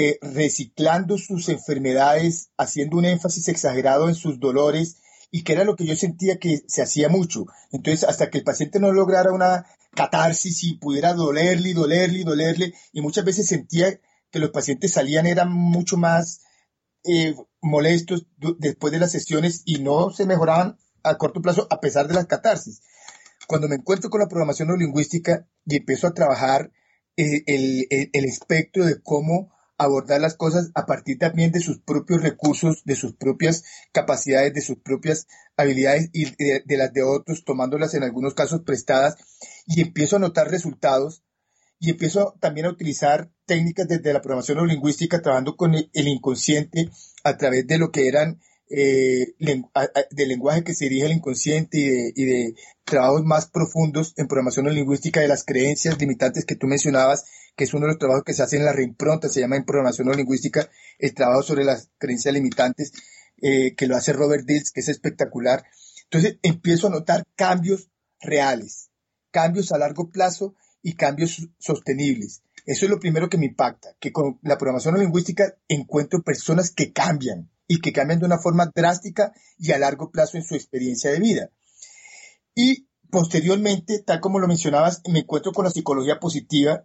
eh, 0.00 0.16
reciclando 0.22 1.18
sus 1.18 1.48
enfermedades, 1.48 2.52
haciendo 2.56 2.98
un 2.98 3.04
énfasis 3.04 3.48
exagerado 3.48 4.08
en 4.08 4.14
sus 4.14 4.38
dolores 4.38 4.98
y 5.32 5.42
que 5.42 5.54
era 5.54 5.64
lo 5.64 5.74
que 5.74 5.86
yo 5.86 5.96
sentía 5.96 6.38
que 6.38 6.62
se 6.68 6.82
hacía 6.82 7.08
mucho. 7.08 7.46
Entonces, 7.72 8.08
hasta 8.08 8.30
que 8.30 8.38
el 8.38 8.44
paciente 8.44 8.78
no 8.78 8.92
lograra 8.92 9.32
una 9.32 9.66
catarsis 9.96 10.62
y 10.62 10.74
pudiera 10.74 11.14
dolerle, 11.14 11.74
dolerle, 11.74 12.22
dolerle, 12.22 12.74
y 12.92 13.00
muchas 13.00 13.24
veces 13.24 13.48
sentía 13.48 13.98
que 14.30 14.38
los 14.38 14.50
pacientes 14.50 14.92
salían 14.92 15.26
eran 15.26 15.52
mucho 15.52 15.96
más 15.96 16.42
eh, 17.02 17.34
molestos 17.60 18.28
después 18.58 18.92
de 18.92 19.00
las 19.00 19.10
sesiones 19.10 19.62
y 19.64 19.80
no 19.80 20.10
se 20.10 20.26
mejoraban 20.26 20.78
a 21.02 21.18
corto 21.18 21.42
plazo 21.42 21.66
a 21.70 21.80
pesar 21.80 22.06
de 22.06 22.14
las 22.14 22.26
catarsis. 22.26 22.82
Cuando 23.48 23.66
me 23.66 23.74
encuentro 23.74 24.10
con 24.10 24.20
la 24.20 24.28
programación 24.28 24.68
neurolingüística 24.68 25.48
y 25.66 25.78
empiezo 25.78 26.06
a 26.06 26.14
trabajar 26.14 26.70
eh, 27.16 27.42
el, 27.46 27.88
el, 27.90 28.24
espectro 28.26 28.84
de 28.84 29.02
cómo 29.02 29.57
abordar 29.78 30.20
las 30.20 30.34
cosas 30.34 30.70
a 30.74 30.84
partir 30.84 31.18
también 31.18 31.52
de 31.52 31.60
sus 31.60 31.78
propios 31.78 32.20
recursos, 32.20 32.82
de 32.84 32.96
sus 32.96 33.14
propias 33.14 33.64
capacidades, 33.92 34.52
de 34.52 34.60
sus 34.60 34.78
propias 34.78 35.28
habilidades 35.56 36.10
y 36.12 36.24
de, 36.24 36.76
las 36.76 36.92
de 36.92 37.04
otros, 37.04 37.44
tomándolas 37.44 37.94
en 37.94 38.02
algunos 38.02 38.34
casos 38.34 38.62
prestadas, 38.62 39.16
y 39.66 39.80
empiezo 39.80 40.16
a 40.16 40.18
notar 40.18 40.50
resultados 40.50 41.22
y 41.78 41.90
empiezo 41.90 42.34
también 42.40 42.66
a 42.66 42.70
utilizar 42.70 43.30
técnicas 43.46 43.86
desde 43.86 44.12
la 44.12 44.20
programación 44.20 44.56
neurolingüística, 44.56 45.22
trabajando 45.22 45.56
con 45.56 45.76
el, 45.76 45.88
inconsciente 45.94 46.90
a 47.22 47.36
través 47.36 47.66
de 47.68 47.78
lo 47.78 47.92
que 47.92 48.08
eran 48.08 48.40
eh, 48.70 49.34
del 49.38 50.28
lenguaje 50.28 50.64
que 50.64 50.74
se 50.74 50.84
dirige 50.84 51.06
al 51.06 51.12
inconsciente 51.12 51.78
y 51.78 52.24
de, 52.24 52.32
de, 52.32 52.54
trabajos 52.84 53.24
más 53.24 53.46
profundos 53.46 54.14
en 54.16 54.28
programación 54.28 54.64
neurolingüística 54.64 55.20
de 55.20 55.28
las 55.28 55.44
creencias 55.44 55.98
limitantes 55.98 56.44
que 56.44 56.56
tú 56.56 56.66
mencionabas 56.66 57.24
que 57.58 57.64
es 57.64 57.74
uno 57.74 57.86
de 57.86 57.92
los 57.92 57.98
trabajos 57.98 58.22
que 58.24 58.34
se 58.34 58.44
hace 58.44 58.56
en 58.56 58.64
la 58.64 58.72
reimpronta, 58.72 59.28
se 59.28 59.40
llama 59.40 59.56
en 59.56 59.64
programación 59.64 60.08
lingüística, 60.12 60.70
el 60.96 61.12
trabajo 61.12 61.42
sobre 61.42 61.64
las 61.64 61.90
creencias 61.98 62.32
limitantes, 62.32 62.92
eh, 63.42 63.74
que 63.74 63.88
lo 63.88 63.96
hace 63.96 64.12
Robert 64.12 64.46
Dills, 64.46 64.70
que 64.70 64.80
es 64.80 64.88
espectacular. 64.88 65.64
Entonces 66.04 66.38
empiezo 66.42 66.86
a 66.86 66.90
notar 66.90 67.26
cambios 67.34 67.90
reales, 68.20 68.90
cambios 69.32 69.72
a 69.72 69.78
largo 69.78 70.08
plazo 70.08 70.54
y 70.82 70.94
cambios 70.94 71.48
sostenibles. 71.58 72.42
Eso 72.64 72.86
es 72.86 72.90
lo 72.90 73.00
primero 73.00 73.28
que 73.28 73.38
me 73.38 73.46
impacta, 73.46 73.96
que 73.98 74.12
con 74.12 74.38
la 74.42 74.56
programación 74.56 74.96
lingüística 74.96 75.56
encuentro 75.66 76.22
personas 76.22 76.70
que 76.70 76.92
cambian 76.92 77.50
y 77.68 77.80
que 77.80 77.92
cambian 77.92 78.18
de 78.18 78.26
una 78.26 78.38
forma 78.38 78.72
drástica 78.74 79.32
y 79.58 79.70
a 79.72 79.78
largo 79.78 80.10
plazo 80.10 80.38
en 80.38 80.42
su 80.42 80.54
experiencia 80.54 81.12
de 81.12 81.20
vida. 81.20 81.50
Y 82.54 82.88
posteriormente, 83.10 84.00
tal 84.00 84.20
como 84.20 84.40
lo 84.40 84.48
mencionabas, 84.48 85.02
me 85.08 85.20
encuentro 85.20 85.52
con 85.52 85.66
la 85.66 85.70
psicología 85.70 86.18
positiva, 86.18 86.84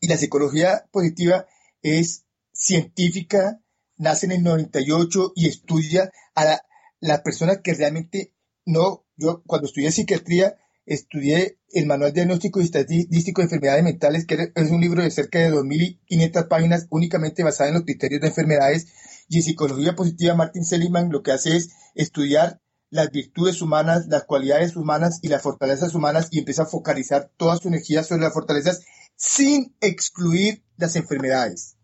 y 0.00 0.08
la 0.08 0.18
psicología 0.18 0.88
positiva 0.90 1.46
es 1.80 2.24
científica, 2.52 3.60
nace 3.96 4.26
en 4.26 4.32
el 4.32 4.42
98 4.42 5.32
y 5.36 5.46
estudia 5.46 6.10
a 6.34 6.60
las 7.00 7.20
personas 7.20 7.60
que 7.62 7.74
realmente 7.74 8.34
no, 8.66 9.06
yo 9.16 9.42
cuando 9.46 9.68
estudié 9.68 9.92
psiquiatría 9.92 10.56
estudié 10.86 11.58
el 11.70 11.86
Manual 11.86 12.12
Diagnóstico 12.12 12.60
y 12.60 12.64
Estadístico 12.64 13.40
de 13.40 13.44
Enfermedades 13.44 13.84
Mentales, 13.84 14.26
que 14.26 14.52
es 14.54 14.70
un 14.70 14.80
libro 14.80 15.02
de 15.02 15.10
cerca 15.10 15.38
de 15.38 15.52
2.500 15.52 16.48
páginas 16.48 16.86
únicamente 16.90 17.42
basado 17.42 17.68
en 17.68 17.74
los 17.74 17.84
criterios 17.84 18.20
de 18.20 18.28
enfermedades. 18.28 18.88
Y 19.28 19.36
en 19.38 19.42
psicología 19.42 19.94
positiva, 19.94 20.34
Martin 20.34 20.64
Seligman 20.64 21.10
lo 21.10 21.22
que 21.22 21.32
hace 21.32 21.56
es 21.56 21.70
estudiar 21.94 22.60
las 22.90 23.10
virtudes 23.10 23.62
humanas, 23.62 24.06
las 24.08 24.24
cualidades 24.24 24.76
humanas 24.76 25.18
y 25.22 25.28
las 25.28 25.40
fortalezas 25.40 25.94
humanas 25.94 26.28
y 26.30 26.40
empieza 26.40 26.64
a 26.64 26.66
focalizar 26.66 27.30
toda 27.38 27.56
su 27.56 27.68
energía 27.68 28.02
sobre 28.02 28.22
las 28.22 28.34
fortalezas 28.34 28.82
sin 29.16 29.74
excluir 29.80 30.62
las 30.76 30.94
enfermedades. 30.96 31.76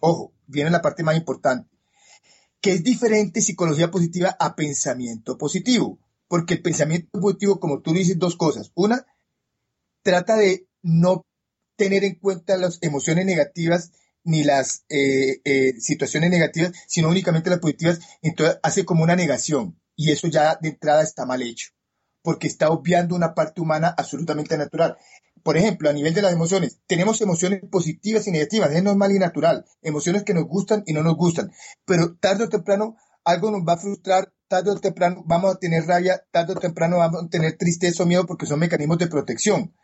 Ojo, 0.00 0.32
viene 0.46 0.70
la 0.70 0.80
parte 0.80 1.02
más 1.02 1.16
importante, 1.16 1.68
que 2.62 2.72
es 2.72 2.82
diferente 2.82 3.42
psicología 3.42 3.90
positiva 3.90 4.34
a 4.40 4.56
pensamiento 4.56 5.36
positivo, 5.36 5.98
porque 6.28 6.54
el 6.54 6.62
pensamiento 6.62 7.20
positivo, 7.20 7.60
como 7.60 7.80
tú 7.80 7.92
dices, 7.92 8.18
dos 8.18 8.36
cosas. 8.36 8.72
Una, 8.74 9.06
trata 10.02 10.36
de 10.36 10.68
no 10.82 11.22
tener 11.76 12.04
en 12.04 12.16
cuenta 12.16 12.56
las 12.56 12.78
emociones 12.82 13.26
negativas 13.26 13.92
ni 14.24 14.42
las 14.42 14.84
eh, 14.88 15.40
eh, 15.44 15.74
situaciones 15.78 16.30
negativas, 16.30 16.72
sino 16.88 17.08
únicamente 17.08 17.50
las 17.50 17.60
positivas, 17.60 18.00
entonces 18.22 18.58
hace 18.62 18.84
como 18.84 19.04
una 19.04 19.14
negación 19.14 19.80
y 19.94 20.10
eso 20.10 20.26
ya 20.26 20.58
de 20.60 20.70
entrada 20.70 21.02
está 21.02 21.26
mal 21.26 21.42
hecho, 21.42 21.70
porque 22.22 22.48
está 22.48 22.70
obviando 22.70 23.14
una 23.14 23.34
parte 23.34 23.60
humana 23.60 23.94
absolutamente 23.96 24.58
natural 24.58 24.96
por 25.46 25.56
ejemplo, 25.56 25.88
a 25.88 25.92
nivel 25.92 26.12
de 26.12 26.22
las 26.22 26.32
emociones, 26.32 26.80
tenemos 26.88 27.20
emociones 27.20 27.62
positivas 27.70 28.26
y 28.26 28.32
negativas, 28.32 28.72
es 28.72 28.82
normal 28.82 29.12
y 29.12 29.20
natural, 29.20 29.64
emociones 29.80 30.24
que 30.24 30.34
nos 30.34 30.48
gustan 30.48 30.82
y 30.86 30.92
no 30.92 31.04
nos 31.04 31.14
gustan, 31.14 31.52
pero 31.84 32.16
tarde 32.16 32.42
o 32.42 32.48
temprano 32.48 32.96
algo 33.26 33.50
nos 33.50 33.60
va 33.62 33.74
a 33.74 33.78
frustrar, 33.78 34.32
tarde 34.48 34.70
o 34.70 34.80
temprano 34.80 35.22
vamos 35.26 35.54
a 35.54 35.58
tener 35.58 35.84
rabia, 35.84 36.24
tarde 36.30 36.54
o 36.54 36.56
temprano 36.56 36.98
vamos 36.98 37.24
a 37.24 37.28
tener 37.28 37.58
tristeza 37.58 38.04
o 38.04 38.06
miedo 38.06 38.24
porque 38.24 38.46
son 38.46 38.60
mecanismos 38.60 38.98
de 38.98 39.08
protección. 39.08 39.74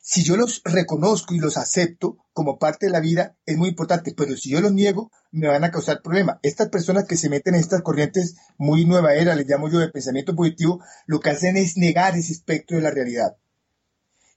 Si 0.00 0.22
yo 0.22 0.36
los 0.36 0.62
reconozco 0.64 1.34
y 1.34 1.38
los 1.38 1.56
acepto 1.56 2.18
como 2.32 2.58
parte 2.58 2.86
de 2.86 2.92
la 2.92 3.00
vida, 3.00 3.36
es 3.44 3.56
muy 3.56 3.70
importante, 3.70 4.14
pero 4.16 4.36
si 4.36 4.50
yo 4.50 4.60
los 4.60 4.72
niego, 4.72 5.10
me 5.32 5.48
van 5.48 5.64
a 5.64 5.70
causar 5.70 6.02
problemas. 6.02 6.38
Estas 6.42 6.68
personas 6.68 7.04
que 7.04 7.16
se 7.16 7.28
meten 7.28 7.54
en 7.54 7.60
estas 7.60 7.82
corrientes 7.82 8.36
muy 8.56 8.84
nueva 8.84 9.14
era, 9.14 9.34
les 9.34 9.48
llamo 9.48 9.68
yo 9.68 9.78
de 9.78 9.88
pensamiento 9.88 10.34
positivo, 10.34 10.80
lo 11.06 11.20
que 11.20 11.30
hacen 11.30 11.56
es 11.56 11.76
negar 11.76 12.16
ese 12.16 12.32
espectro 12.32 12.76
de 12.76 12.82
la 12.82 12.90
realidad 12.90 13.36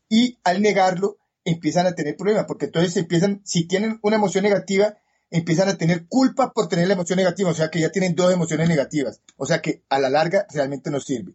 y 0.10 0.39
al 0.43 0.62
negarlo 0.62 1.17
empiezan 1.43 1.88
a 1.88 1.96
tener 1.96 2.15
problemas, 2.17 2.46
porque 2.46 2.65
entonces 2.65 2.96
empiezan, 2.98 3.41
si 3.46 3.67
tienen 3.67 4.00
una 4.02 4.17
emoción 4.17 4.43
negativa, 4.43 4.98
empiezan 5.30 5.70
a 5.70 5.78
tener 5.78 6.08
culpa 6.08 6.54
por 6.54 6.68
tener 6.68 6.88
la 6.88 6.94
emoción 6.94 7.18
negativa, 7.18 7.50
o 7.50 7.54
sea 7.54 7.70
que 7.70 7.80
ya 7.80 7.92
tienen 7.92 8.16
dos 8.16 8.34
emociones 8.34 8.70
negativas, 8.70 9.22
o 9.36 9.46
sea 9.46 9.62
que 9.62 9.84
a 9.90 10.00
la 10.00 10.10
larga 10.10 10.48
realmente 10.54 10.90
no 10.92 11.00
sirve. 11.00 11.34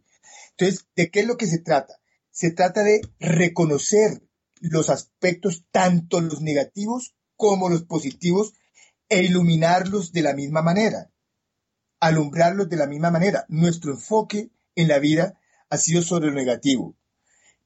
Entonces, 0.51 0.87
¿de 0.97 1.11
qué 1.11 1.21
es 1.21 1.27
lo 1.27 1.37
que 1.37 1.47
se 1.47 1.59
trata? 1.59 2.01
Se 2.31 2.51
trata 2.51 2.83
de 2.83 3.03
reconocer 3.21 4.23
los 4.61 4.91
aspectos, 4.91 5.65
tanto 5.71 6.21
los 6.21 6.41
negativos 6.41 7.15
como 7.37 7.69
los 7.69 7.83
positivos, 7.83 8.55
e 9.09 9.25
iluminarlos 9.25 10.13
de 10.13 10.23
la 10.23 10.33
misma 10.33 10.63
manera, 10.63 11.11
alumbrarlos 12.01 12.71
de 12.71 12.77
la 12.77 12.87
misma 12.87 13.11
manera. 13.11 13.45
Nuestro 13.49 13.93
enfoque 13.93 14.51
en 14.75 14.89
la 14.89 14.99
vida 14.99 15.39
ha 15.69 15.77
sido 15.77 16.01
sobre 16.01 16.29
lo 16.29 16.35
negativo. 16.35 16.97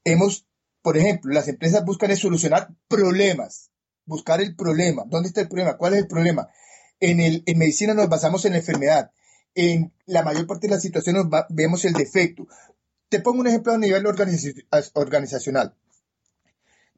Hemos 0.03 0.47
por 0.87 0.97
ejemplo, 0.97 1.35
las 1.35 1.49
empresas 1.49 1.85
buscan 1.85 2.17
solucionar 2.17 2.69
problemas, 2.87 3.73
buscar 4.07 4.41
el 4.41 4.57
problema. 4.57 5.05
¿Dónde 5.07 5.29
está 5.29 5.43
el 5.43 5.49
problema? 5.49 5.77
¿Cuál 5.77 5.95
es 5.95 6.01
el 6.01 6.07
problema? 6.07 6.49
En, 7.01 7.21
el, 7.21 7.43
en 7.45 7.59
medicina 7.59 7.93
nos 7.93 8.09
basamos 8.09 8.45
en 8.45 8.53
la 8.53 8.59
enfermedad. 8.59 9.11
En 9.55 9.93
la 10.07 10.23
mayor 10.23 10.47
parte 10.47 10.69
de 10.69 10.75
las 10.75 10.83
situaciones 10.83 11.25
vemos 11.51 11.85
el 11.85 11.93
defecto. 11.93 12.47
Te 13.09 13.21
pongo 13.21 13.41
un 13.41 13.47
ejemplo 13.47 13.73
a 13.73 13.79
nivel 13.79 14.07
organizacional. 14.07 15.75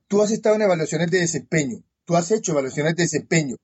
Tú 0.07 0.23
has 0.23 0.31
estado 0.31 0.55
en 0.57 0.63
evaluaciones 0.63 1.11
de 1.11 1.21
desempeño. 1.21 1.83
Tú 2.05 2.17
has 2.17 2.31
hecho 2.31 2.53
evaluaciones 2.53 2.97
de 2.97 3.03
desempeño. 3.03 3.57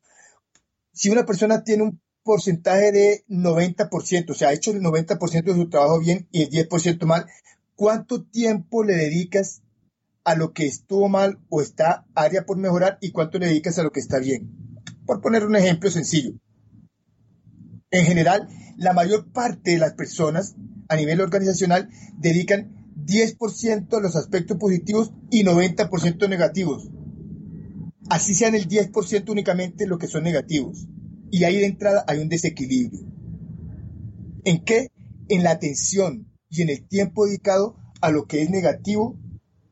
Si 0.92 1.10
una 1.10 1.24
persona 1.24 1.64
tiene 1.64 1.84
un 1.84 2.00
porcentaje 2.22 2.92
de 2.92 3.24
90%, 3.28 4.30
o 4.30 4.34
sea, 4.34 4.48
ha 4.48 4.52
hecho 4.52 4.70
el 4.70 4.80
90% 4.80 5.44
de 5.44 5.54
su 5.54 5.68
trabajo 5.68 6.00
bien 6.00 6.28
y 6.30 6.42
el 6.42 6.50
10% 6.50 7.04
mal, 7.06 7.26
¿cuánto 7.74 8.24
tiempo 8.24 8.84
le 8.84 8.94
dedicas 8.94 9.62
a 10.24 10.34
lo 10.34 10.52
que 10.52 10.66
estuvo 10.66 11.08
mal 11.08 11.38
o 11.50 11.60
está 11.60 12.06
área 12.14 12.44
por 12.46 12.56
mejorar 12.56 12.98
y 13.00 13.12
cuánto 13.12 13.38
le 13.38 13.46
dedicas 13.46 13.78
a 13.78 13.82
lo 13.82 13.90
que 13.90 14.00
está 14.00 14.18
bien. 14.18 14.50
Por 15.06 15.20
poner 15.20 15.44
un 15.44 15.54
ejemplo 15.54 15.90
sencillo. 15.90 16.32
En 17.90 18.06
general, 18.06 18.48
la 18.76 18.92
mayor 18.92 19.30
parte 19.32 19.72
de 19.72 19.78
las 19.78 19.92
personas 19.92 20.56
a 20.88 20.96
nivel 20.96 21.20
organizacional 21.20 21.90
dedican 22.16 22.74
10% 22.96 23.96
a 23.96 24.00
los 24.00 24.16
aspectos 24.16 24.56
positivos 24.56 25.12
y 25.30 25.44
90% 25.44 26.28
negativos. 26.28 26.88
Así 28.08 28.34
sean 28.34 28.54
el 28.54 28.68
10% 28.68 29.30
únicamente 29.30 29.86
lo 29.86 29.98
que 29.98 30.06
son 30.06 30.24
negativos. 30.24 30.86
Y 31.30 31.44
ahí 31.44 31.56
de 31.56 31.66
entrada 31.66 32.04
hay 32.06 32.18
un 32.18 32.28
desequilibrio. 32.28 33.00
¿En 34.44 34.64
qué? 34.64 34.88
En 35.28 35.42
la 35.42 35.52
atención 35.52 36.30
y 36.48 36.62
en 36.62 36.70
el 36.70 36.86
tiempo 36.86 37.26
dedicado 37.26 37.76
a 38.00 38.10
lo 38.10 38.26
que 38.26 38.42
es 38.42 38.50
negativo 38.50 39.18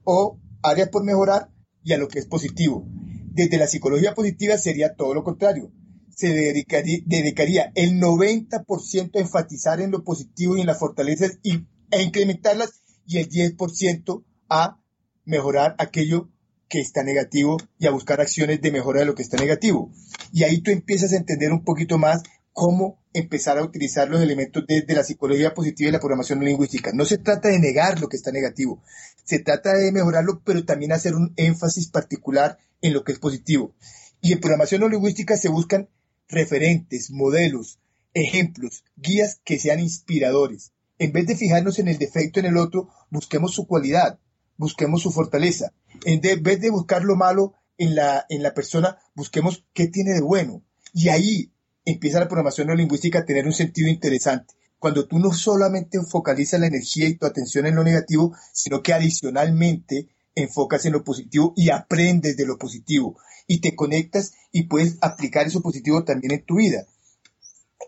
o 0.05 0.39
áreas 0.63 0.89
por 0.89 1.05
mejorar 1.05 1.51
y 1.83 1.93
a 1.93 1.99
lo 1.99 2.09
que 2.09 2.19
es 2.19 2.27
positivo. 2.27 2.87
Desde 3.35 3.59
la 3.59 3.67
psicología 3.67 4.15
positiva 4.15 4.59
sería 4.59 4.95
todo 4.95 5.15
lo 5.15 5.25
contrario. 5.25 5.73
Se 6.15 6.29
dedicaría, 6.33 7.73
el 7.75 7.99
90% 8.01 9.17
a 9.17 9.21
enfatizar 9.21 9.81
en 9.81 9.91
lo 9.91 10.05
positivo 10.05 10.57
y 10.57 10.61
en 10.61 10.67
las 10.67 10.79
fortalezas 10.79 11.39
y, 11.43 11.67
e 11.91 12.03
incrementarlas 12.03 12.83
y 13.07 13.19
el 13.19 13.29
10% 13.29 14.23
a 14.49 14.79
mejorar 15.25 15.75
aquello 15.79 16.29
que 16.69 16.81
está 16.81 17.03
negativo 17.03 17.57
y 17.79 17.87
a 17.87 17.91
buscar 17.91 18.21
acciones 18.21 18.61
de 18.61 18.71
mejora 18.71 19.01
de 19.01 19.07
lo 19.07 19.15
que 19.15 19.23
está 19.23 19.37
negativo. 19.37 19.91
Y 20.33 20.45
ahí 20.45 20.61
tú 20.61 20.71
empiezas 20.71 21.13
a 21.13 21.17
entender 21.17 21.53
un 21.53 21.65
poquito 21.65 21.99
más 21.99 22.23
cómo 22.53 23.03
empezar 23.13 23.59
a 23.59 23.63
utilizar 23.63 24.09
los 24.09 24.23
elementos 24.23 24.65
de, 24.67 24.85
la 24.89 25.05
psicología 25.05 25.55
positiva 25.55 25.89
y 25.89 25.93
la 25.93 26.01
programación 26.01 26.41
lingüística. 26.45 26.93
No 26.93 27.05
se 27.05 27.19
trata 27.19 27.49
de 27.49 27.59
negar 27.59 28.01
lo 28.01 28.09
que 28.09 28.17
está 28.17 28.31
negativo, 28.31 28.83
se 29.25 29.39
trata 29.39 29.75
de 29.75 29.93
mejorarlo, 29.93 30.43
pero 30.45 30.65
también 30.65 30.93
hacer 30.93 31.15
un 31.15 31.33
énfasis 31.37 31.89
particular 31.89 32.59
en 32.81 32.93
lo 32.93 33.05
que 33.05 33.13
es 33.13 33.19
positivo. 33.19 33.75
Y 34.21 34.33
en 34.33 34.41
programación 34.41 34.89
lingüística 34.91 35.37
se 35.37 35.49
buscan 35.49 35.89
referentes, 36.29 37.11
modelos, 37.11 37.79
ejemplos, 38.15 38.85
guías 38.97 39.41
que 39.45 39.59
sean 39.59 39.81
inspiradores. 39.81 40.73
En 40.99 41.13
vez 41.13 41.27
de 41.27 41.37
fijarnos 41.37 41.79
en 41.79 41.89
el 41.89 41.99
defecto 41.99 42.41
en 42.41 42.47
el 42.47 42.57
otro, 42.57 42.89
busquemos 43.11 43.53
su 43.55 43.67
cualidad, 43.67 44.19
busquemos 44.57 45.03
su 45.03 45.11
fortaleza. 45.11 45.73
En 46.05 46.21
vez 46.21 46.61
de 46.61 46.71
buscar 46.71 47.03
lo 47.05 47.17
malo 47.17 47.55
en 47.79 47.95
la, 47.95 48.25
en 48.29 48.43
la 48.43 48.55
persona, 48.55 48.99
busquemos 49.15 49.65
qué 49.73 49.89
tiene 49.89 50.13
de 50.13 50.21
bueno. 50.21 50.63
Y 50.95 51.09
ahí 51.09 51.52
empieza 51.85 52.21
la 52.21 52.29
programación 52.29 52.67
neurolingüística 52.67 53.21
a 53.21 53.25
tener 53.25 53.47
un 53.47 53.53
sentido 53.53 53.89
interesante. 53.89 54.55
Cuando 54.79 55.07
tú 55.07 55.19
no 55.19 55.33
solamente 55.33 56.01
focalizas 56.03 56.61
la 56.61 56.67
energía 56.67 57.09
y 57.09 57.17
tu 57.17 57.27
atención 57.27 57.67
en 57.67 57.77
lo 57.77 57.85
negativo, 57.85 58.37
sino 58.53 58.83
que 58.83 58.93
adicionalmente 58.93 60.09
enfocas 60.35 60.85
en 60.87 60.93
lo 60.93 61.05
positivo 61.05 61.53
y 61.57 61.71
aprendes 61.71 62.37
de 62.37 62.47
lo 62.47 62.59
positivo 62.59 63.17
y 63.47 63.61
te 63.61 63.77
conectas 63.77 64.33
y 64.51 64.65
puedes 64.65 64.99
aplicar 65.01 65.47
eso 65.47 65.61
positivo 65.61 66.05
también 66.05 66.33
en 66.33 66.45
tu 66.45 66.57
vida. 66.57 66.87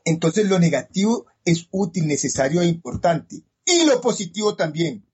Entonces 0.05 0.47
lo 0.47 0.59
negativo 0.59 1.27
es 1.45 1.69
útil, 1.71 2.07
necesario 2.07 2.61
e 2.61 2.67
importante. 2.67 3.43
Y 3.65 3.85
lo 3.87 4.01
positivo 4.01 4.57
también. 4.57 5.07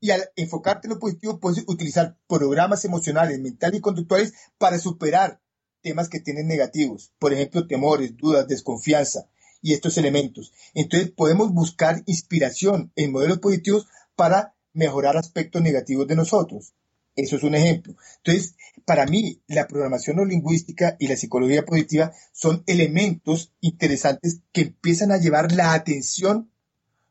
Y 0.00 0.10
al 0.10 0.28
enfocarte 0.36 0.86
en 0.86 0.94
lo 0.94 0.98
positivo 0.98 1.38
puedes 1.38 1.64
utilizar 1.66 2.18
programas 2.28 2.84
emocionales, 2.84 3.40
mentales 3.40 3.78
y 3.78 3.82
conductuales 3.82 4.34
para 4.58 4.78
superar 4.78 5.40
temas 5.84 6.08
que 6.08 6.18
tienen 6.18 6.48
negativos, 6.48 7.12
por 7.18 7.32
ejemplo, 7.32 7.68
temores, 7.68 8.16
dudas, 8.16 8.48
desconfianza 8.48 9.28
y 9.60 9.74
estos 9.74 9.96
elementos. 9.98 10.52
Entonces 10.72 11.10
podemos 11.10 11.52
buscar 11.52 12.02
inspiración 12.06 12.90
en 12.96 13.12
modelos 13.12 13.38
positivos 13.38 13.86
para 14.16 14.54
mejorar 14.72 15.16
aspectos 15.16 15.62
negativos 15.62 16.08
de 16.08 16.16
nosotros. 16.16 16.72
Eso 17.14 17.36
es 17.36 17.44
un 17.44 17.54
ejemplo. 17.54 17.94
Entonces, 18.16 18.56
para 18.84 19.06
mí, 19.06 19.40
la 19.46 19.68
programación 19.68 20.16
no 20.16 20.24
lingüística 20.24 20.96
y 20.98 21.06
la 21.06 21.16
psicología 21.16 21.64
positiva 21.64 22.12
son 22.32 22.64
elementos 22.66 23.52
interesantes 23.60 24.40
que 24.52 24.62
empiezan 24.62 25.12
a 25.12 25.18
llevar 25.18 25.52
la 25.52 25.74
atención 25.74 26.50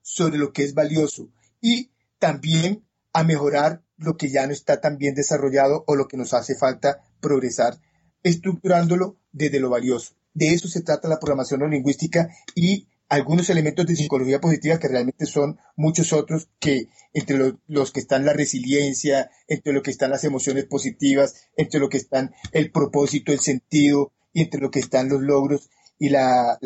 sobre 0.02 0.38
lo 0.38 0.52
que 0.52 0.64
es 0.64 0.74
valioso 0.74 1.30
y 1.62 1.92
también 2.20 2.84
a 3.14 3.24
mejorar 3.24 3.84
lo 3.98 4.18
que 4.18 4.30
ya 4.30 4.46
no 4.48 4.52
está 4.52 4.82
tan 4.82 4.98
bien 4.98 5.16
desarrollado 5.16 5.84
o 5.88 5.96
lo 5.96 6.08
que 6.08 6.18
nos 6.18 6.34
hace 6.34 6.56
falta 6.56 7.04
progresar 7.22 7.80
estructurándolo 8.24 9.18
desde 9.32 9.60
lo 9.60 9.70
valioso. 9.70 10.16
De 10.34 10.50
eso 10.54 10.68
se 10.68 10.82
trata 10.82 11.08
la 11.08 11.20
programación 11.20 11.60
no 11.60 11.68
lingüística 11.68 12.30
y 12.56 12.88
algunos 13.10 13.50
elementos 13.52 13.86
de 13.86 13.96
psicología 13.96 14.42
positiva 14.42 14.80
que 14.80 14.88
realmente 14.88 15.28
son 15.28 15.60
muchos 15.76 16.14
otros 16.14 16.50
que 16.60 16.88
entre 17.14 17.54
los, 17.68 17.92
que 17.92 18.00
están 18.00 18.26
la 18.26 18.34
resiliencia, 18.34 19.30
entre 19.48 19.74
lo 19.74 19.84
que 19.84 19.92
están 19.92 20.10
las 20.10 20.24
emociones 20.24 20.66
positivas, 20.66 21.36
entre 21.56 21.80
lo 21.80 21.90
que 21.90 21.98
están 21.98 22.34
el 22.52 22.72
propósito, 22.72 23.32
el 23.32 23.40
sentido 23.40 24.12
y 24.34 24.42
entre 24.42 24.62
lo 24.62 24.72
que 24.72 24.80
están 24.80 25.10
los 25.10 25.22
logros 25.22 25.70
y 26.00 26.10
la, 26.10 26.58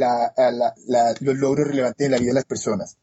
los 1.20 1.38
logros 1.38 1.68
relevantes 1.68 2.05
en 2.05 2.12
la 2.12 2.18
vida 2.18 2.30
de 2.30 2.36
las 2.36 2.45
personas. 2.45 2.97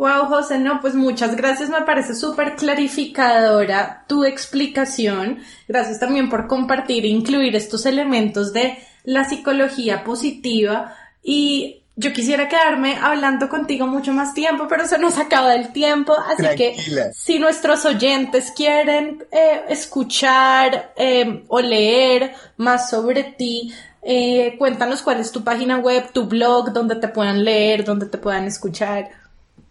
Wow, 0.00 0.28
José, 0.28 0.58
no, 0.58 0.80
pues 0.80 0.94
muchas 0.94 1.36
gracias, 1.36 1.68
me 1.68 1.82
parece 1.82 2.14
súper 2.14 2.56
clarificadora 2.56 4.06
tu 4.08 4.24
explicación. 4.24 5.40
Gracias 5.68 6.00
también 6.00 6.30
por 6.30 6.46
compartir 6.46 7.04
e 7.04 7.08
incluir 7.08 7.54
estos 7.54 7.84
elementos 7.84 8.54
de 8.54 8.78
la 9.04 9.24
psicología 9.24 10.02
positiva. 10.02 10.96
Y 11.22 11.82
yo 11.96 12.14
quisiera 12.14 12.48
quedarme 12.48 12.96
hablando 12.96 13.50
contigo 13.50 13.86
mucho 13.86 14.14
más 14.14 14.32
tiempo, 14.32 14.68
pero 14.70 14.86
se 14.86 14.96
nos 14.96 15.18
acaba 15.18 15.54
el 15.54 15.70
tiempo, 15.70 16.14
así 16.14 16.56
que 16.56 17.12
si 17.12 17.38
nuestros 17.38 17.84
oyentes 17.84 18.54
quieren 18.56 19.22
eh, 19.30 19.64
escuchar 19.68 20.94
eh, 20.96 21.44
o 21.48 21.60
leer 21.60 22.32
más 22.56 22.88
sobre 22.88 23.24
ti, 23.24 23.70
eh, 24.00 24.56
cuéntanos 24.56 25.02
cuál 25.02 25.20
es 25.20 25.30
tu 25.30 25.44
página 25.44 25.76
web, 25.76 26.10
tu 26.10 26.24
blog, 26.24 26.72
donde 26.72 26.96
te 26.96 27.08
puedan 27.08 27.44
leer, 27.44 27.84
donde 27.84 28.06
te 28.06 28.16
puedan 28.16 28.46
escuchar 28.46 29.19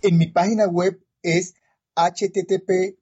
en 0.01 0.17
mi 0.17 0.27
página 0.27 0.67
web 0.67 0.99
es 1.21 1.55
http 1.95 2.97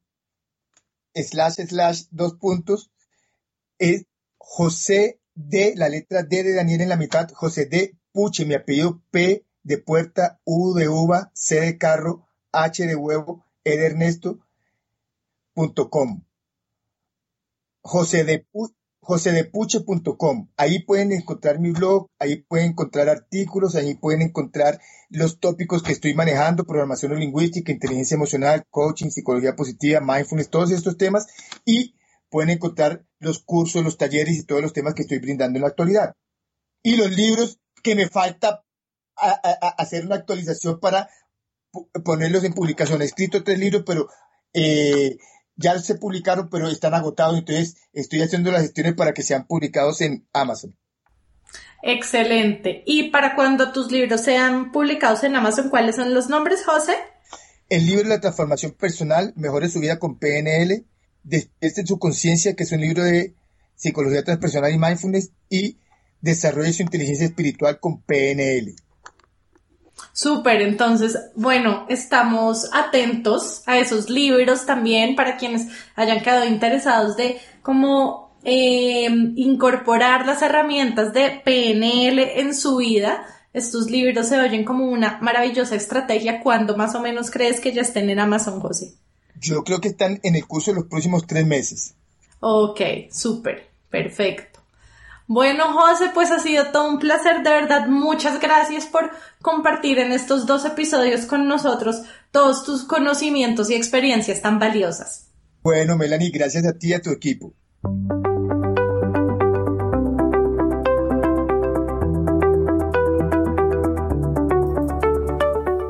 slash 1.13 1.55
slash 1.67 2.03
dos 2.11 2.35
puntos 2.35 2.91
es 3.77 4.05
José 4.37 5.19
de 5.35 5.73
la 5.75 5.89
letra 5.89 6.23
D 6.23 6.43
de 6.43 6.53
Daniel 6.53 6.81
en 6.81 6.89
la 6.89 6.95
mitad, 6.95 7.29
José 7.31 7.65
de 7.65 7.97
Puche, 8.11 8.45
mi 8.45 8.55
apellido 8.55 9.01
P 9.11 9.45
de 9.63 9.77
puerta, 9.77 10.39
U 10.45 10.73
de 10.73 10.87
uva, 10.89 11.31
C 11.33 11.59
de 11.59 11.77
carro, 11.77 12.25
H 12.51 12.87
de 12.87 12.95
huevo, 12.95 13.45
E 13.63 13.77
de 13.77 13.85
Ernesto, 13.85 14.39
punto 15.53 15.89
com. 15.89 16.23
José 17.81 18.23
de, 18.23 18.47
josedepuche.com. 19.07 20.49
Ahí 20.57 20.83
pueden 20.83 21.13
encontrar 21.13 21.59
mi 21.59 21.71
blog, 21.71 22.07
ahí 22.19 22.43
pueden 22.43 22.71
encontrar 22.71 23.07
artículos, 23.07 23.75
ahí 23.75 23.95
pueden 23.95 24.21
encontrar 24.21 24.81
los 25.09 25.39
tópicos 25.39 25.81
que 25.81 25.93
estoy 25.93 26.13
manejando, 26.13 26.65
programación 26.65 27.17
lingüística, 27.17 27.71
inteligencia 27.71 28.15
emocional, 28.15 28.65
coaching, 28.69 29.09
psicología 29.09 29.55
positiva, 29.55 30.01
mindfulness, 30.01 30.49
todos 30.49 30.71
estos 30.71 30.97
temas 30.97 31.25
y 31.63 31.95
pueden 32.29 32.49
encontrar 32.49 33.05
los 33.19 33.39
cursos, 33.39 33.81
los 33.81 33.97
talleres 33.97 34.37
y 34.37 34.45
todos 34.45 34.61
los 34.61 34.73
temas 34.73 34.93
que 34.93 35.03
estoy 35.03 35.19
brindando 35.19 35.55
en 35.55 35.61
la 35.61 35.69
actualidad. 35.69 36.13
Y 36.83 36.97
los 36.97 37.09
libros 37.15 37.59
que 37.81 37.95
me 37.95 38.09
falta 38.09 38.65
hacer 39.15 40.05
una 40.05 40.15
actualización 40.15 40.81
para 40.81 41.09
ponerlos 42.03 42.43
en 42.43 42.53
publicación. 42.53 43.01
He 43.01 43.05
escrito 43.05 43.41
tres 43.41 43.57
libros, 43.57 43.83
pero 43.85 44.09
eh, 44.53 45.17
ya 45.57 45.77
se 45.79 45.95
publicaron, 45.95 46.49
pero 46.49 46.69
están 46.69 46.93
agotados, 46.93 47.37
entonces 47.37 47.75
estoy 47.93 48.21
haciendo 48.21 48.51
las 48.51 48.61
gestiones 48.61 48.93
para 48.93 49.13
que 49.13 49.23
sean 49.23 49.45
publicados 49.45 50.01
en 50.01 50.27
Amazon. 50.33 50.75
Excelente. 51.83 52.83
¿Y 52.85 53.09
para 53.09 53.35
cuando 53.35 53.71
tus 53.71 53.91
libros 53.91 54.21
sean 54.21 54.71
publicados 54.71 55.23
en 55.23 55.35
Amazon, 55.35 55.69
cuáles 55.69 55.95
son 55.95 56.13
los 56.13 56.29
nombres, 56.29 56.65
José? 56.65 56.93
El 57.69 57.85
libro 57.85 58.03
de 58.03 58.09
la 58.09 58.21
transformación 58.21 58.71
personal, 58.71 59.33
Mejore 59.35 59.69
su 59.69 59.79
vida 59.79 59.99
con 59.99 60.17
PNL, 60.17 60.85
Despierta 61.23 61.85
su 61.85 61.99
conciencia, 61.99 62.55
que 62.55 62.63
es 62.63 62.71
un 62.71 62.79
libro 62.79 63.03
de 63.03 63.35
psicología 63.75 64.23
transpersonal 64.23 64.73
y 64.73 64.77
mindfulness, 64.77 65.31
y 65.49 65.77
Desarrolle 66.21 66.73
su 66.73 66.81
inteligencia 66.81 67.25
espiritual 67.25 67.79
con 67.79 68.01
PNL. 68.01 68.75
Súper, 70.17 70.63
entonces, 70.63 71.15
bueno, 71.35 71.85
estamos 71.89 72.71
atentos 72.73 73.61
a 73.67 73.77
esos 73.77 74.09
libros 74.09 74.65
también 74.65 75.15
para 75.15 75.37
quienes 75.37 75.67
hayan 75.95 76.21
quedado 76.21 76.43
interesados 76.47 77.15
de 77.15 77.37
cómo 77.61 78.35
eh, 78.43 79.05
incorporar 79.35 80.25
las 80.25 80.41
herramientas 80.41 81.13
de 81.13 81.39
PNL 81.45 82.39
en 82.39 82.55
su 82.55 82.77
vida. 82.77 83.27
Estos 83.53 83.91
libros 83.91 84.29
se 84.29 84.39
oyen 84.39 84.65
como 84.65 84.87
una 84.87 85.19
maravillosa 85.21 85.75
estrategia. 85.75 86.41
¿Cuándo 86.41 86.75
más 86.75 86.95
o 86.95 86.99
menos 86.99 87.29
crees 87.29 87.59
que 87.59 87.71
ya 87.71 87.83
estén 87.83 88.09
en 88.09 88.17
Amazon, 88.17 88.59
José? 88.59 88.95
Yo 89.39 89.63
creo 89.63 89.79
que 89.79 89.89
están 89.89 90.19
en 90.23 90.35
el 90.35 90.47
curso 90.47 90.71
de 90.71 90.77
los 90.77 90.87
próximos 90.87 91.27
tres 91.27 91.45
meses. 91.45 91.93
Ok, 92.39 92.81
súper, 93.11 93.69
perfecto. 93.91 94.56
Bueno, 95.27 95.73
José, 95.73 96.11
pues 96.13 96.31
ha 96.31 96.39
sido 96.39 96.67
todo 96.71 96.87
un 96.89 96.99
placer, 96.99 97.43
de 97.43 97.49
verdad, 97.49 97.87
muchas 97.87 98.39
gracias 98.39 98.85
por 98.85 99.11
compartir 99.41 99.99
en 99.99 100.13
estos 100.13 100.45
dos 100.45 100.63
episodios 100.63 101.25
con 101.25 101.49
nosotros 101.49 102.01
todos 102.31 102.63
tus 102.63 102.85
conocimientos 102.85 103.69
y 103.69 103.75
experiencias 103.75 104.41
tan 104.41 104.57
valiosas. 104.57 105.27
Bueno, 105.63 105.97
Melanie, 105.97 106.31
gracias 106.31 106.65
a 106.65 106.77
ti 106.77 106.89
y 106.89 106.93
a 106.93 107.01
tu 107.01 107.09
equipo. 107.09 107.53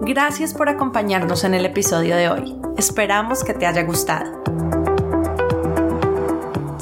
Gracias 0.01 0.55
por 0.55 0.67
acompañarnos 0.67 1.43
en 1.43 1.53
el 1.53 1.65
episodio 1.65 2.15
de 2.15 2.29
hoy. 2.29 2.59
Esperamos 2.75 3.43
que 3.43 3.53
te 3.53 3.67
haya 3.67 3.83
gustado. 3.83 4.41